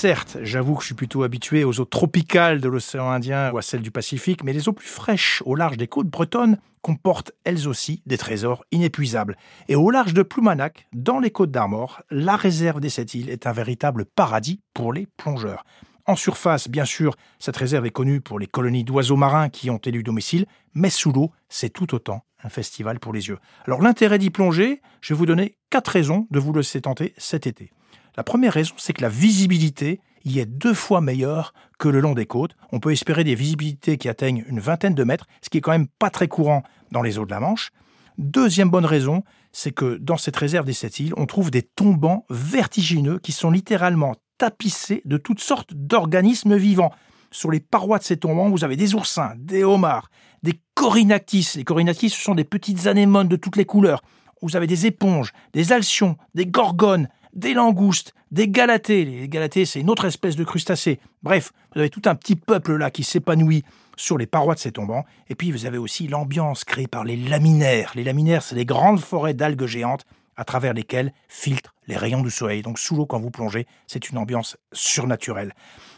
Certes, 0.00 0.38
j'avoue 0.40 0.76
que 0.76 0.80
je 0.80 0.86
suis 0.86 0.94
plutôt 0.94 1.24
habitué 1.24 1.62
aux 1.62 1.78
eaux 1.78 1.84
tropicales 1.84 2.62
de 2.62 2.70
l'océan 2.70 3.10
Indien 3.10 3.52
ou 3.52 3.58
à 3.58 3.62
celles 3.62 3.82
du 3.82 3.90
Pacifique, 3.90 4.42
mais 4.42 4.54
les 4.54 4.66
eaux 4.66 4.72
plus 4.72 4.88
fraîches 4.88 5.42
au 5.44 5.54
large 5.54 5.76
des 5.76 5.88
côtes 5.88 6.06
bretonnes 6.06 6.56
comportent 6.80 7.32
elles 7.44 7.68
aussi 7.68 8.02
des 8.06 8.16
trésors 8.16 8.64
inépuisables. 8.72 9.36
Et 9.68 9.76
au 9.76 9.90
large 9.90 10.14
de 10.14 10.22
Ploumanac, 10.22 10.86
dans 10.94 11.18
les 11.18 11.30
côtes 11.30 11.50
d'Armor, 11.50 12.00
la 12.10 12.36
réserve 12.36 12.80
des 12.80 12.88
sept 12.88 13.12
îles 13.12 13.28
est 13.28 13.46
un 13.46 13.52
véritable 13.52 14.06
paradis 14.06 14.62
pour 14.72 14.94
les 14.94 15.06
plongeurs. 15.18 15.66
En 16.06 16.16
surface, 16.16 16.68
bien 16.68 16.86
sûr, 16.86 17.14
cette 17.38 17.58
réserve 17.58 17.84
est 17.84 17.90
connue 17.90 18.22
pour 18.22 18.38
les 18.38 18.46
colonies 18.46 18.84
d'oiseaux 18.84 19.16
marins 19.16 19.50
qui 19.50 19.68
ont 19.68 19.82
élu 19.84 20.02
domicile, 20.02 20.46
mais 20.72 20.88
sous 20.88 21.12
l'eau, 21.12 21.30
c'est 21.50 21.68
tout 21.68 21.94
autant 21.94 22.24
un 22.42 22.48
festival 22.48 23.00
pour 23.00 23.12
les 23.12 23.28
yeux. 23.28 23.38
Alors 23.66 23.82
l'intérêt 23.82 24.16
d'y 24.16 24.30
plonger, 24.30 24.80
je 25.02 25.12
vais 25.12 25.18
vous 25.18 25.26
donner 25.26 25.58
quatre 25.68 25.88
raisons 25.88 26.26
de 26.30 26.38
vous 26.38 26.54
laisser 26.54 26.80
tenter 26.80 27.12
cet 27.18 27.46
été. 27.46 27.70
La 28.16 28.24
première 28.24 28.52
raison, 28.52 28.74
c'est 28.76 28.92
que 28.92 29.02
la 29.02 29.08
visibilité 29.08 30.00
y 30.24 30.38
est 30.38 30.46
deux 30.46 30.74
fois 30.74 31.00
meilleure 31.00 31.54
que 31.78 31.88
le 31.88 32.00
long 32.00 32.14
des 32.14 32.26
côtes. 32.26 32.56
On 32.72 32.80
peut 32.80 32.92
espérer 32.92 33.24
des 33.24 33.34
visibilités 33.34 33.96
qui 33.96 34.08
atteignent 34.08 34.44
une 34.48 34.60
vingtaine 34.60 34.94
de 34.94 35.04
mètres, 35.04 35.26
ce 35.42 35.48
qui 35.48 35.58
est 35.58 35.60
quand 35.60 35.70
même 35.70 35.88
pas 35.88 36.10
très 36.10 36.28
courant 36.28 36.62
dans 36.90 37.02
les 37.02 37.18
eaux 37.18 37.24
de 37.24 37.30
la 37.30 37.40
Manche. 37.40 37.70
Deuxième 38.18 38.68
bonne 38.68 38.84
raison, 38.84 39.22
c'est 39.52 39.72
que 39.72 39.96
dans 39.96 40.18
cette 40.18 40.36
réserve 40.36 40.66
des 40.66 40.72
sept 40.72 41.00
îles, 41.00 41.14
on 41.16 41.26
trouve 41.26 41.50
des 41.50 41.62
tombants 41.62 42.26
vertigineux 42.28 43.18
qui 43.18 43.32
sont 43.32 43.50
littéralement 43.50 44.14
tapissés 44.38 45.02
de 45.04 45.16
toutes 45.16 45.40
sortes 45.40 45.72
d'organismes 45.74 46.56
vivants. 46.56 46.92
Sur 47.30 47.50
les 47.50 47.60
parois 47.60 47.98
de 47.98 48.04
ces 48.04 48.16
tombants, 48.16 48.50
vous 48.50 48.64
avez 48.64 48.76
des 48.76 48.94
oursins, 48.94 49.32
des 49.38 49.64
homards, 49.64 50.10
des 50.42 50.60
corinactis. 50.74 51.52
Les 51.56 51.64
corinactis, 51.64 52.10
ce 52.10 52.20
sont 52.20 52.34
des 52.34 52.44
petites 52.44 52.86
anémones 52.86 53.28
de 53.28 53.36
toutes 53.36 53.56
les 53.56 53.64
couleurs. 53.64 54.02
Vous 54.42 54.56
avez 54.56 54.66
des 54.66 54.86
éponges, 54.86 55.32
des 55.52 55.72
alcions, 55.72 56.16
des 56.34 56.46
gorgones, 56.46 57.08
des 57.34 57.54
langoustes, 57.54 58.14
des 58.30 58.48
galatées. 58.48 59.04
Les 59.04 59.28
galatées, 59.28 59.64
c'est 59.64 59.80
une 59.80 59.90
autre 59.90 60.04
espèce 60.04 60.36
de 60.36 60.44
crustacés. 60.44 61.00
Bref, 61.22 61.52
vous 61.74 61.80
avez 61.80 61.90
tout 61.90 62.02
un 62.06 62.14
petit 62.14 62.36
peuple 62.36 62.76
là 62.76 62.90
qui 62.90 63.04
s'épanouit 63.04 63.64
sur 63.96 64.18
les 64.18 64.26
parois 64.26 64.54
de 64.54 64.60
ces 64.60 64.72
tombants. 64.72 65.04
Et 65.28 65.34
puis, 65.34 65.52
vous 65.52 65.66
avez 65.66 65.78
aussi 65.78 66.08
l'ambiance 66.08 66.64
créée 66.64 66.86
par 66.86 67.04
les 67.04 67.16
laminaires. 67.16 67.92
Les 67.94 68.04
laminaires, 68.04 68.42
c'est 68.42 68.54
les 68.54 68.64
grandes 68.64 69.00
forêts 69.00 69.34
d'algues 69.34 69.66
géantes 69.66 70.06
à 70.36 70.44
travers 70.44 70.72
lesquelles 70.72 71.12
filtrent 71.28 71.74
les 71.86 71.96
rayons 71.96 72.22
du 72.22 72.30
soleil. 72.30 72.62
Donc, 72.62 72.78
sous 72.78 72.96
l'eau, 72.96 73.06
quand 73.06 73.20
vous 73.20 73.30
plongez, 73.30 73.66
c'est 73.86 74.08
une 74.08 74.18
ambiance 74.18 74.56
surnaturelle. 74.72 75.52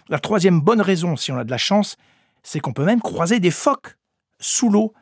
La 0.09 0.19
troisième 0.19 0.61
bonne 0.61 0.81
raison, 0.81 1.17
si 1.17 1.31
on 1.31 1.39
a 1.39 1.45
de 1.45 1.51
la 1.51 1.59
chance, 1.59 1.97
c'est 2.43 2.59
qu'on 2.59 2.73
peut 2.73 2.85
même 2.85 3.01
croiser 3.01 3.39
des 3.39 3.53
phoques 3.53 3.97
sous 4.41 4.69
l'eau 4.69 4.93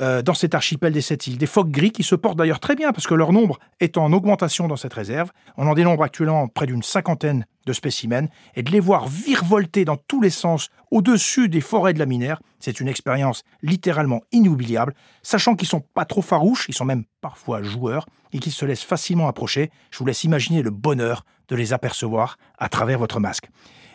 euh, 0.00 0.22
dans 0.22 0.34
cet 0.34 0.54
archipel 0.54 0.92
des 0.92 1.00
sept 1.00 1.26
îles. 1.26 1.36
Des 1.36 1.46
phoques 1.46 1.70
gris 1.70 1.90
qui 1.90 2.02
se 2.02 2.14
portent 2.14 2.38
d'ailleurs 2.38 2.60
très 2.60 2.74
bien 2.74 2.92
parce 2.92 3.06
que 3.06 3.14
leur 3.14 3.32
nombre 3.32 3.58
est 3.80 3.98
en 3.98 4.12
augmentation 4.12 4.66
dans 4.66 4.76
cette 4.76 4.94
réserve. 4.94 5.30
On 5.56 5.66
en 5.66 5.74
dénombre 5.74 6.02
actuellement 6.02 6.48
près 6.48 6.66
d'une 6.66 6.82
cinquantaine 6.82 7.44
de 7.66 7.72
spécimens 7.72 8.28
et 8.54 8.62
de 8.62 8.70
les 8.70 8.80
voir 8.80 9.06
virevolter 9.06 9.84
dans 9.84 9.96
tous 9.96 10.20
les 10.20 10.30
sens 10.30 10.70
au-dessus 10.90 11.48
des 11.48 11.60
forêts 11.60 11.92
de 11.92 11.98
la 11.98 12.06
Minère, 12.06 12.40
c'est 12.58 12.80
une 12.80 12.88
expérience 12.88 13.42
littéralement 13.62 14.22
inoubliable, 14.32 14.94
sachant 15.22 15.54
qu'ils 15.54 15.68
sont 15.68 15.80
pas 15.80 16.04
trop 16.04 16.22
farouches, 16.22 16.66
ils 16.68 16.74
sont 16.74 16.84
même 16.84 17.04
parfois 17.20 17.62
joueurs 17.62 18.06
et 18.32 18.38
qu'ils 18.38 18.52
se 18.52 18.64
laissent 18.64 18.82
facilement 18.82 19.28
approcher. 19.28 19.70
Je 19.90 19.98
vous 19.98 20.06
laisse 20.06 20.24
imaginer 20.24 20.62
le 20.62 20.70
bonheur 20.70 21.24
de 21.48 21.56
les 21.56 21.72
apercevoir 21.72 22.38
à 22.58 22.68
travers 22.68 22.98
votre 22.98 23.20
masque. 23.20 23.48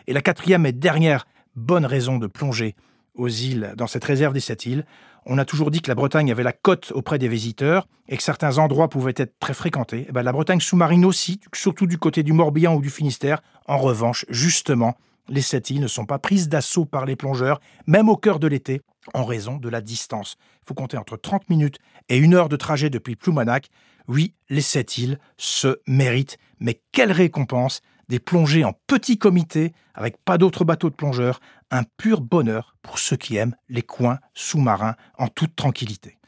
Et 0.06 0.12
la 0.12 0.22
quatrième 0.22 0.66
et 0.66 0.72
dernière 0.72 1.26
bonne 1.54 1.86
raison 1.86 2.18
de 2.18 2.26
plonger 2.26 2.76
aux 3.14 3.28
îles, 3.28 3.72
dans 3.76 3.86
cette 3.86 4.04
réserve 4.04 4.34
des 4.34 4.40
sept 4.40 4.66
îles, 4.66 4.84
on 5.26 5.38
a 5.38 5.44
toujours 5.44 5.70
dit 5.70 5.82
que 5.82 5.88
la 5.88 5.94
Bretagne 5.94 6.30
avait 6.30 6.44
la 6.44 6.52
cote 6.52 6.92
auprès 6.94 7.18
des 7.18 7.28
visiteurs 7.28 7.88
et 8.08 8.16
que 8.16 8.22
certains 8.22 8.58
endroits 8.58 8.88
pouvaient 8.88 9.14
être 9.16 9.38
très 9.40 9.54
fréquentés. 9.54 10.06
Eh 10.08 10.12
ben, 10.12 10.22
la 10.22 10.32
Bretagne 10.32 10.60
sous-marine 10.60 11.04
aussi, 11.04 11.40
surtout 11.52 11.86
du 11.86 11.98
côté 11.98 12.22
du 12.22 12.32
Morbihan 12.32 12.74
ou 12.76 12.80
du 12.80 12.90
Finistère. 12.90 13.42
En 13.66 13.78
revanche, 13.78 14.24
justement, 14.28 14.96
les 15.28 15.42
sept 15.42 15.70
îles 15.70 15.80
ne 15.80 15.88
sont 15.88 16.06
pas 16.06 16.20
prises 16.20 16.48
d'assaut 16.48 16.84
par 16.84 17.04
les 17.04 17.16
plongeurs, 17.16 17.60
même 17.88 18.08
au 18.08 18.16
cœur 18.16 18.38
de 18.38 18.46
l'été, 18.46 18.80
en 19.14 19.24
raison 19.24 19.56
de 19.56 19.68
la 19.68 19.80
distance. 19.80 20.36
Il 20.62 20.68
faut 20.68 20.74
compter 20.74 20.96
entre 20.96 21.16
30 21.16 21.50
minutes 21.50 21.78
et 22.08 22.16
une 22.16 22.34
heure 22.34 22.48
de 22.48 22.56
trajet 22.56 22.90
depuis 22.90 23.16
Ploumanac. 23.16 23.68
Oui, 24.06 24.34
les 24.48 24.60
sept 24.60 24.98
îles 24.98 25.18
se 25.36 25.80
méritent, 25.88 26.38
mais 26.60 26.80
quelle 26.92 27.10
récompense 27.10 27.82
des 28.08 28.20
plongées 28.20 28.64
en 28.64 28.72
petit 28.86 29.18
comité 29.18 29.72
avec 29.94 30.16
pas 30.24 30.38
d'autres 30.38 30.64
bateaux 30.64 30.90
de 30.90 30.94
plongeurs, 30.94 31.40
un 31.70 31.82
pur 31.96 32.20
bonheur 32.20 32.76
pour 32.82 32.98
ceux 32.98 33.16
qui 33.16 33.36
aiment 33.36 33.56
les 33.68 33.82
coins 33.82 34.18
sous-marins 34.34 34.96
en 35.18 35.28
toute 35.28 35.56
tranquillité. 35.56 36.18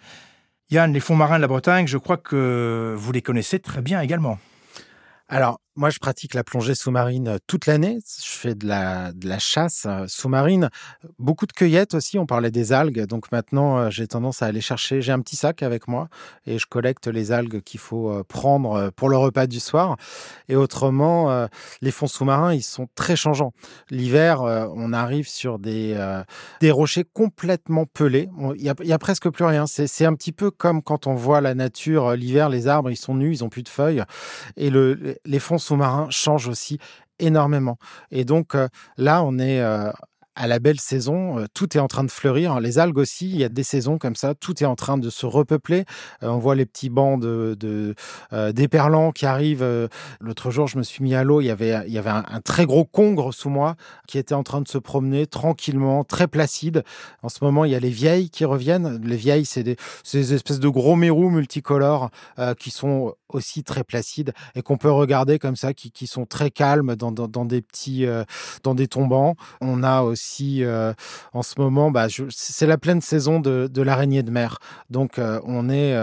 Yann, 0.71 0.93
les 0.93 1.01
fonds 1.01 1.17
marins 1.17 1.37
de 1.37 1.43
la 1.43 1.49
Bretagne, 1.49 1.87
je 1.87 1.97
crois 1.97 2.19
que 2.19 2.95
vous 2.97 3.13
les 3.13 3.23
connaissez 3.23 3.59
très 3.59 3.81
bien 3.81 4.01
également. 4.01 4.39
Alors, 5.29 5.61
moi, 5.79 5.91
je 5.91 6.01
pratique 6.01 6.35
la 6.35 6.43
plongée 6.43 6.75
sous-marine 6.75 7.39
toute 7.47 7.67
l'année. 7.67 8.01
Je 8.21 8.31
fais 8.31 8.57
de 8.57 8.67
la, 8.67 9.13
chasse 9.39 9.87
sous-marine. 10.09 10.71
Beaucoup 11.21 11.47
de 11.47 11.53
cueillettes 11.53 11.95
aussi. 11.95 12.19
On 12.19 12.27
parlait 12.27 12.51
des 12.51 12.73
algues. 12.73 13.07
Donc 13.07 13.31
maintenant, 13.31 13.89
j'ai 13.89 14.09
tendance 14.09 14.43
à 14.43 14.47
aller 14.47 14.61
chercher. 14.61 15.01
J'ai 15.01 15.13
un 15.13 15.21
petit 15.21 15.37
sac 15.37 15.63
avec 15.63 15.87
moi 15.87 16.09
et 16.47 16.59
je 16.59 16.67
collecte 16.67 17.07
les 17.07 17.31
algues 17.31 17.63
qu'il 17.63 17.79
faut 17.79 18.25
prendre 18.25 18.91
pour 18.97 19.09
le 19.09 19.17
repas 19.17 19.47
du 19.47 19.61
soir. 19.61 19.97
Et 20.49 20.57
autrement, 20.57 21.49
les 21.81 21.93
fonds 21.93 22.09
sous-marins, 22.09 22.55
ils 22.55 22.63
sont 22.63 22.89
très 22.97 23.15
changeants. 23.15 23.53
L'hiver, 23.89 24.43
on 24.43 24.93
arrive 24.93 25.29
sur 25.29 25.61
des, 25.61 25.97
des 26.61 26.73
rochers 26.73 27.05
complètement 27.05 27.87
pelés. 27.87 28.29
Il 28.57 28.63
n'y 28.63 28.69
a, 28.69 28.75
y 28.83 28.93
a 28.93 28.99
presque 28.99 29.29
plus 29.31 29.45
rien. 29.45 29.67
C'est 29.69 30.05
un 30.05 30.15
petit 30.15 30.33
peu 30.33 30.51
comme 30.51 30.83
quand 30.83 31.07
on 31.07 31.15
voit 31.15 31.41
la 31.41 31.55
nature 31.55 32.17
l'hiver, 32.17 32.49
les 32.49 32.67
arbres, 32.67 32.91
ils 32.91 32.97
sont 32.97 33.15
nus, 33.15 33.33
ils 33.33 33.45
ont 33.45 33.49
plus 33.49 33.63
de 33.63 33.69
feuilles. 33.69 34.03
Et 34.57 34.71
le, 34.71 35.17
les 35.25 35.39
fonds 35.39 35.59
sous-marin 35.69 36.09
change 36.11 36.49
aussi 36.49 36.79
énormément. 37.19 37.79
Et 38.11 38.25
donc 38.25 38.55
euh, 38.55 38.69
là, 38.97 39.23
on 39.23 39.39
est 39.39 39.61
euh, 39.61 39.91
à 40.39 40.47
la 40.47 40.59
belle 40.59 40.81
saison. 40.81 41.45
Tout 41.53 41.77
est 41.77 41.81
en 41.81 41.89
train 41.89 42.05
de 42.05 42.11
fleurir. 42.11 42.61
Les 42.61 42.79
algues 42.79 42.99
aussi, 42.99 43.29
il 43.29 43.37
y 43.37 43.45
a 43.45 43.49
des 43.49 43.63
saisons 43.63 43.99
comme 43.99 44.17
ça. 44.17 44.35
Tout 44.35 44.63
est 44.63 44.67
en 44.67 44.77
train 44.77 44.97
de 44.97 45.11
se 45.11 45.27
repeupler. 45.27 45.85
On 46.23 46.39
voit 46.39 46.55
les 46.55 46.65
petits 46.65 46.89
bancs 46.91 47.21
de, 47.21 47.57
de 47.59 47.95
d'éperlans 48.53 49.13
qui 49.13 49.27
arrivent. 49.27 49.67
L'autre 50.21 50.51
jour, 50.51 50.67
je 50.69 50.79
me 50.79 50.83
suis 50.83 51.03
mis 51.03 51.15
à 51.15 51.25
l'eau. 51.25 51.41
Il 51.41 51.47
y 51.47 51.51
avait, 51.51 51.83
il 51.87 51.93
y 51.93 51.99
avait 51.99 52.11
un, 52.11 52.41
très 52.41 52.67
gros 52.67 52.85
congre 52.85 53.35
sous 53.35 53.51
moi 53.51 53.75
qui 54.07 54.19
était 54.19 54.35
en 54.35 54.43
train 54.43 54.61
de 54.61 54.69
se 54.69 54.79
promener 54.79 55.27
tranquillement, 55.27 56.05
très 56.05 56.29
placide. 56.29 56.85
En 57.23 57.29
ce 57.29 57.43
moment, 57.43 57.65
il 57.65 57.73
y 57.73 57.75
a 57.75 57.81
les 57.81 57.91
vieilles 57.91 58.31
qui 58.31 58.45
reviennent. 58.45 59.01
Les 59.05 59.17
vieilles, 59.17 59.45
c'est 59.45 59.65
des, 59.65 59.77
espèces 60.33 60.61
de 60.61 60.69
gros 60.69 60.97
mérous 60.97 61.31
multicolores 61.31 62.11
qui 62.59 62.71
sont 62.71 63.15
aussi 63.33 63.63
très 63.63 63.85
placides 63.85 64.33
et 64.55 64.63
qu'on 64.63 64.77
peut 64.77 64.91
regarder 64.91 65.39
comme 65.39 65.57
ça, 65.57 65.75
qui, 65.75 65.91
qui 65.91 66.07
sont 66.07 66.27
très 66.27 66.51
calmes 66.51 66.97
dans, 66.97 67.13
dans, 67.13 67.45
des 67.45 67.61
petits, 67.61 68.07
euh, 68.07 68.25
dans 68.63 68.75
des 68.75 68.89
tombants. 68.89 69.37
On 69.61 69.83
a 69.83 70.03
aussi 70.03 70.28
euh, 70.61 70.93
en 71.33 71.43
ce 71.43 71.55
moment, 71.59 71.91
bah, 71.91 72.07
c'est 72.31 72.67
la 72.67 72.79
pleine 72.79 73.01
saison 73.01 73.41
de, 73.41 73.83
l'araignée 73.83 74.23
de 74.23 74.31
mer, 74.31 74.59
donc 74.91 75.19
euh, 75.19 75.41
on 75.45 75.71
est 75.71 75.97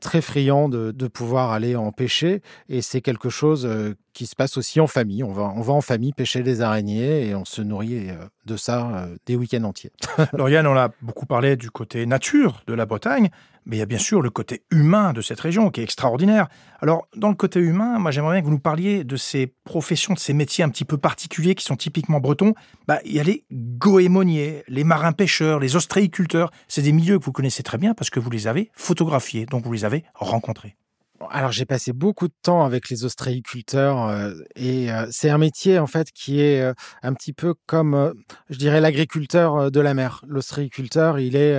très 0.00 0.20
friand 0.20 0.68
de, 0.68 0.90
de, 0.90 1.08
pouvoir 1.08 1.50
aller 1.50 1.76
en 1.76 1.92
pêcher 1.92 2.42
et 2.68 2.82
c'est 2.82 3.00
quelque 3.00 3.30
chose 3.30 3.68
qui 4.12 4.26
se 4.26 4.36
passe 4.36 4.56
aussi 4.56 4.80
en 4.80 4.86
famille. 4.86 5.24
On 5.24 5.32
va, 5.32 5.52
on 5.56 5.60
va 5.60 5.72
en 5.72 5.80
famille 5.80 6.12
pêcher 6.12 6.42
des 6.42 6.62
araignées 6.62 7.28
et 7.28 7.34
on 7.34 7.44
se 7.44 7.62
nourrit 7.62 8.08
de 8.46 8.56
ça 8.56 9.08
des 9.26 9.36
week-ends 9.36 9.64
entiers. 9.64 9.92
Lauriane, 10.32 10.66
on 10.66 10.76
a 10.76 10.90
beaucoup 11.02 11.26
parlé 11.26 11.56
du 11.56 11.70
côté 11.70 12.06
nature 12.06 12.62
de 12.66 12.74
la 12.74 12.86
Bretagne, 12.86 13.30
mais 13.66 13.76
il 13.76 13.78
y 13.78 13.82
a 13.82 13.86
bien 13.86 13.98
sûr 13.98 14.22
le 14.22 14.30
côté 14.30 14.62
humain 14.70 15.12
de 15.12 15.20
cette 15.20 15.40
région 15.40 15.70
qui 15.70 15.80
est 15.80 15.84
extraordinaire. 15.84 16.48
Alors, 16.80 17.06
dans 17.16 17.28
le 17.28 17.34
côté 17.34 17.60
humain, 17.60 17.98
moi 17.98 18.10
j'aimerais 18.10 18.34
bien 18.34 18.40
que 18.40 18.46
vous 18.46 18.52
nous 18.52 18.58
parliez 18.58 19.04
de 19.04 19.16
ces 19.16 19.54
professions, 19.64 20.14
de 20.14 20.18
ces 20.18 20.32
métiers 20.32 20.64
un 20.64 20.68
petit 20.68 20.84
peu 20.84 20.98
particuliers 20.98 21.54
qui 21.54 21.64
sont 21.64 21.76
typiquement 21.76 22.20
bretons. 22.20 22.54
Bah, 22.86 23.00
il 23.04 23.12
y 23.12 23.20
a 23.20 23.22
les 23.22 23.44
goémoniers, 23.52 24.64
les 24.68 24.84
marins-pêcheurs, 24.84 25.58
les 25.58 25.76
ostréiculteurs. 25.76 26.50
C'est 26.68 26.82
des 26.82 26.92
milieux 26.92 27.18
que 27.18 27.24
vous 27.24 27.32
connaissez 27.32 27.62
très 27.62 27.78
bien 27.78 27.94
parce 27.94 28.10
que 28.10 28.20
vous 28.20 28.30
les 28.30 28.46
avez 28.46 28.70
photographiés, 28.74 29.46
donc 29.46 29.64
vous 29.64 29.72
les 29.72 29.84
avez 29.84 30.04
rencontrés. 30.14 30.76
Alors 31.28 31.52
j'ai 31.52 31.66
passé 31.66 31.92
beaucoup 31.92 32.28
de 32.28 32.34
temps 32.42 32.64
avec 32.64 32.88
les 32.88 33.04
ostréiculteurs 33.04 34.08
euh, 34.08 34.32
et 34.56 34.90
euh, 34.90 35.06
c'est 35.10 35.28
un 35.28 35.36
métier 35.36 35.78
en 35.78 35.86
fait 35.86 36.12
qui 36.12 36.40
est 36.40 36.62
euh, 36.62 36.72
un 37.02 37.12
petit 37.12 37.34
peu 37.34 37.54
comme 37.66 38.14
je 38.48 38.56
dirais 38.56 38.80
l'agriculteur 38.80 39.70
de 39.70 39.80
la 39.80 39.92
mer. 39.92 40.22
L'ostréiculteur, 40.26 41.18
il 41.18 41.36
est 41.36 41.58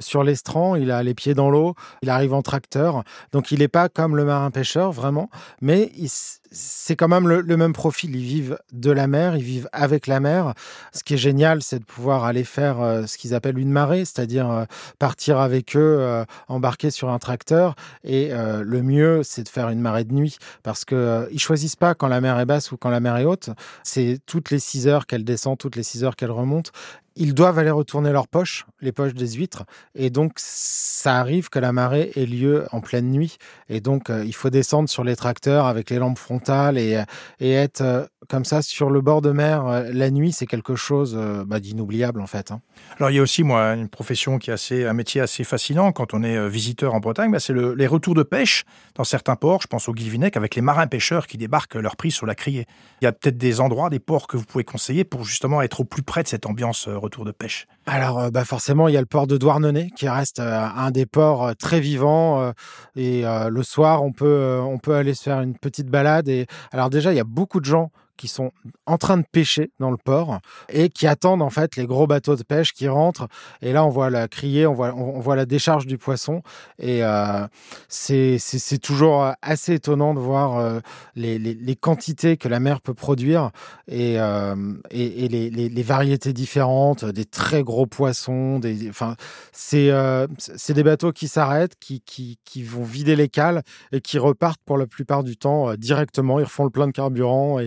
sur 0.00 0.24
l'estran, 0.24 0.76
il 0.76 0.90
a 0.90 1.02
les 1.02 1.14
pieds 1.14 1.34
dans 1.34 1.50
l'eau, 1.50 1.74
il 2.02 2.10
arrive 2.10 2.34
en 2.34 2.42
tracteur, 2.42 3.02
donc 3.32 3.50
il 3.50 3.60
n'est 3.60 3.68
pas 3.68 3.88
comme 3.88 4.16
le 4.16 4.24
marin 4.24 4.50
pêcheur 4.50 4.92
vraiment, 4.92 5.30
mais 5.62 5.90
il, 5.96 6.10
c'est 6.50 6.96
quand 6.96 7.08
même 7.08 7.28
le, 7.28 7.56
même 7.56 7.72
profil. 7.72 8.16
Ils 8.16 8.24
vivent 8.24 8.58
de 8.72 8.90
la 8.90 9.06
mer, 9.06 9.36
ils 9.36 9.42
vivent 9.42 9.68
avec 9.72 10.06
la 10.06 10.20
mer. 10.20 10.54
Ce 10.92 11.04
qui 11.04 11.14
est 11.14 11.18
génial, 11.18 11.62
c'est 11.62 11.78
de 11.78 11.84
pouvoir 11.84 12.24
aller 12.24 12.44
faire 12.44 12.80
euh, 12.80 13.06
ce 13.06 13.18
qu'ils 13.18 13.34
appellent 13.34 13.58
une 13.58 13.70
marée, 13.70 14.04
c'est-à-dire 14.04 14.50
euh, 14.50 14.64
partir 14.98 15.38
avec 15.38 15.76
eux, 15.76 15.98
euh, 16.00 16.24
embarquer 16.48 16.90
sur 16.90 17.10
un 17.10 17.18
tracteur. 17.18 17.74
Et 18.04 18.30
le 18.30 18.82
mieux, 18.82 19.22
c'est 19.22 19.42
de 19.42 19.48
faire 19.48 19.68
une 19.68 19.80
marée 19.80 20.04
de 20.04 20.12
nuit 20.12 20.38
parce 20.62 20.84
que 20.84 21.28
ils 21.32 21.40
choisissent 21.40 21.76
pas 21.76 21.94
quand 21.94 22.08
la 22.08 22.20
mer 22.20 22.38
est 22.38 22.46
basse 22.46 22.72
ou 22.72 22.76
quand 22.76 22.90
la 22.90 23.00
mer 23.00 23.16
est 23.16 23.24
haute. 23.24 23.50
C'est 23.82 24.18
toutes 24.26 24.50
les 24.50 24.58
6 24.58 24.88
heures 24.88 25.06
qu'elle 25.06 25.24
descend, 25.24 25.58
toutes 25.58 25.76
les 25.76 25.82
6 25.82 26.04
heures 26.04 26.16
qu'elle 26.16 26.30
remonte 26.30 26.72
ils 27.18 27.34
doivent 27.34 27.58
aller 27.58 27.70
retourner 27.70 28.12
leurs 28.12 28.28
poches, 28.28 28.66
les 28.80 28.92
poches 28.92 29.14
des 29.14 29.32
huîtres, 29.32 29.64
et 29.94 30.10
donc 30.10 30.32
ça 30.36 31.16
arrive 31.16 31.50
que 31.50 31.58
la 31.58 31.72
marée 31.72 32.12
ait 32.16 32.26
lieu 32.26 32.66
en 32.72 32.80
pleine 32.80 33.10
nuit, 33.10 33.36
et 33.68 33.80
donc 33.80 34.10
il 34.24 34.34
faut 34.34 34.50
descendre 34.50 34.88
sur 34.88 35.04
les 35.04 35.16
tracteurs 35.16 35.66
avec 35.66 35.90
les 35.90 35.98
lampes 35.98 36.18
frontales 36.18 36.78
et, 36.78 37.02
et 37.40 37.52
être 37.52 38.08
comme 38.28 38.44
ça 38.44 38.62
sur 38.62 38.90
le 38.90 39.00
bord 39.00 39.22
de 39.22 39.30
mer 39.30 39.84
la 39.92 40.10
nuit, 40.10 40.32
c'est 40.32 40.46
quelque 40.46 40.76
chose 40.76 41.18
bah, 41.46 41.60
d'inoubliable 41.60 42.20
en 42.20 42.26
fait. 42.26 42.50
Hein. 42.50 42.60
Alors 42.98 43.10
il 43.10 43.16
y 43.16 43.18
a 43.18 43.22
aussi 43.22 43.42
moi 43.42 43.74
une 43.74 43.88
profession 43.88 44.38
qui 44.38 44.50
est 44.50 44.52
assez, 44.52 44.86
un 44.86 44.92
métier 44.92 45.20
assez 45.20 45.44
fascinant 45.44 45.92
quand 45.92 46.14
on 46.14 46.22
est 46.22 46.48
visiteur 46.48 46.94
en 46.94 47.00
Bretagne, 47.00 47.30
bah, 47.30 47.40
c'est 47.40 47.52
le, 47.52 47.74
les 47.74 47.86
retours 47.86 48.14
de 48.14 48.22
pêche 48.22 48.64
dans 48.94 49.04
certains 49.04 49.36
ports. 49.36 49.62
Je 49.62 49.66
pense 49.66 49.88
au 49.88 49.92
Guilvinec 49.92 50.36
avec 50.36 50.54
les 50.54 50.62
marins 50.62 50.86
pêcheurs 50.86 51.26
qui 51.26 51.38
débarquent 51.38 51.76
leur 51.76 51.96
prise 51.96 52.14
sur 52.14 52.26
la 52.26 52.34
criée. 52.34 52.66
Il 53.00 53.04
y 53.04 53.08
a 53.08 53.12
peut-être 53.12 53.38
des 53.38 53.60
endroits, 53.60 53.90
des 53.90 54.00
ports 54.00 54.26
que 54.26 54.36
vous 54.36 54.44
pouvez 54.44 54.64
conseiller 54.64 55.04
pour 55.04 55.24
justement 55.24 55.62
être 55.62 55.80
au 55.80 55.84
plus 55.84 56.02
près 56.02 56.22
de 56.22 56.28
cette 56.28 56.46
ambiance 56.46 56.88
retour 56.88 57.24
de 57.24 57.32
pêche 57.32 57.66
Alors, 57.86 58.18
euh, 58.18 58.30
bah 58.30 58.44
forcément, 58.44 58.88
il 58.88 58.94
y 58.94 58.96
a 58.96 59.00
le 59.00 59.06
port 59.06 59.26
de 59.26 59.36
Douarnenez 59.36 59.90
qui 59.96 60.08
reste 60.08 60.40
euh, 60.40 60.66
un 60.76 60.90
des 60.90 61.06
ports 61.06 61.46
euh, 61.46 61.52
très 61.54 61.80
vivants. 61.80 62.52
et 62.96 63.22
le 63.22 63.62
soir, 63.62 64.02
on 64.02 64.12
peut, 64.12 64.58
on 64.60 64.78
peut 64.78 64.94
aller 64.94 65.14
se 65.14 65.22
faire 65.22 65.40
une 65.40 65.56
petite 65.56 65.88
balade. 65.88 66.28
Et 66.28 66.46
alors 66.72 66.90
déjà, 66.90 67.12
il 67.12 67.16
y 67.16 67.20
a 67.20 67.24
beaucoup 67.24 67.60
de 67.60 67.64
gens 67.64 67.90
qui 68.18 68.28
sont 68.28 68.50
en 68.84 68.98
train 68.98 69.16
de 69.16 69.24
pêcher 69.30 69.70
dans 69.80 69.90
le 69.90 69.96
port 69.96 70.40
et 70.68 70.90
qui 70.90 71.06
attendent 71.06 71.40
en 71.40 71.50
fait 71.50 71.76
les 71.76 71.86
gros 71.86 72.06
bateaux 72.06 72.36
de 72.36 72.42
pêche 72.42 72.72
qui 72.72 72.88
rentrent. 72.88 73.28
Et 73.62 73.72
là, 73.72 73.84
on 73.84 73.88
voit 73.88 74.10
la 74.10 74.28
criée, 74.28 74.66
on 74.66 74.74
voit, 74.74 74.94
on 74.94 75.20
voit 75.20 75.36
la 75.36 75.46
décharge 75.46 75.86
du 75.86 75.96
poisson. 75.96 76.42
Et 76.78 77.02
euh, 77.04 77.46
c'est 77.88 78.80
toujours 78.82 79.32
assez 79.40 79.74
étonnant 79.74 80.14
de 80.14 80.20
voir 80.20 80.58
euh, 80.58 80.80
les, 81.14 81.38
les, 81.38 81.76
quantités 81.76 82.36
que 82.36 82.48
la 82.48 82.60
mer 82.60 82.80
peut 82.80 82.94
produire 82.94 83.50
et, 83.86 84.18
euh, 84.18 84.74
et, 84.90 85.28
les, 85.28 85.50
les, 85.50 85.82
variétés 85.82 86.32
différentes, 86.32 87.04
des 87.04 87.24
très 87.24 87.62
gros 87.62 87.86
poissons. 87.86 88.58
Des, 88.58 88.88
enfin, 88.90 89.14
c'est 89.52 89.90
euh, 89.90 90.26
des 90.68 90.82
bateaux 90.82 91.12
qui 91.12 91.28
s'arrêtent, 91.28 91.76
qui, 91.78 92.00
qui, 92.00 92.38
qui 92.44 92.62
vont 92.62 92.82
vider 92.82 93.16
les 93.16 93.28
cales 93.28 93.62
et 93.92 94.00
qui 94.00 94.18
repartent 94.18 94.60
pour 94.64 94.76
la 94.76 94.86
plupart 94.86 95.22
du 95.22 95.36
temps 95.36 95.74
directement. 95.74 96.40
Ils 96.40 96.44
refont 96.44 96.64
le 96.64 96.70
plein 96.70 96.86
de 96.86 96.92
carburant 96.92 97.58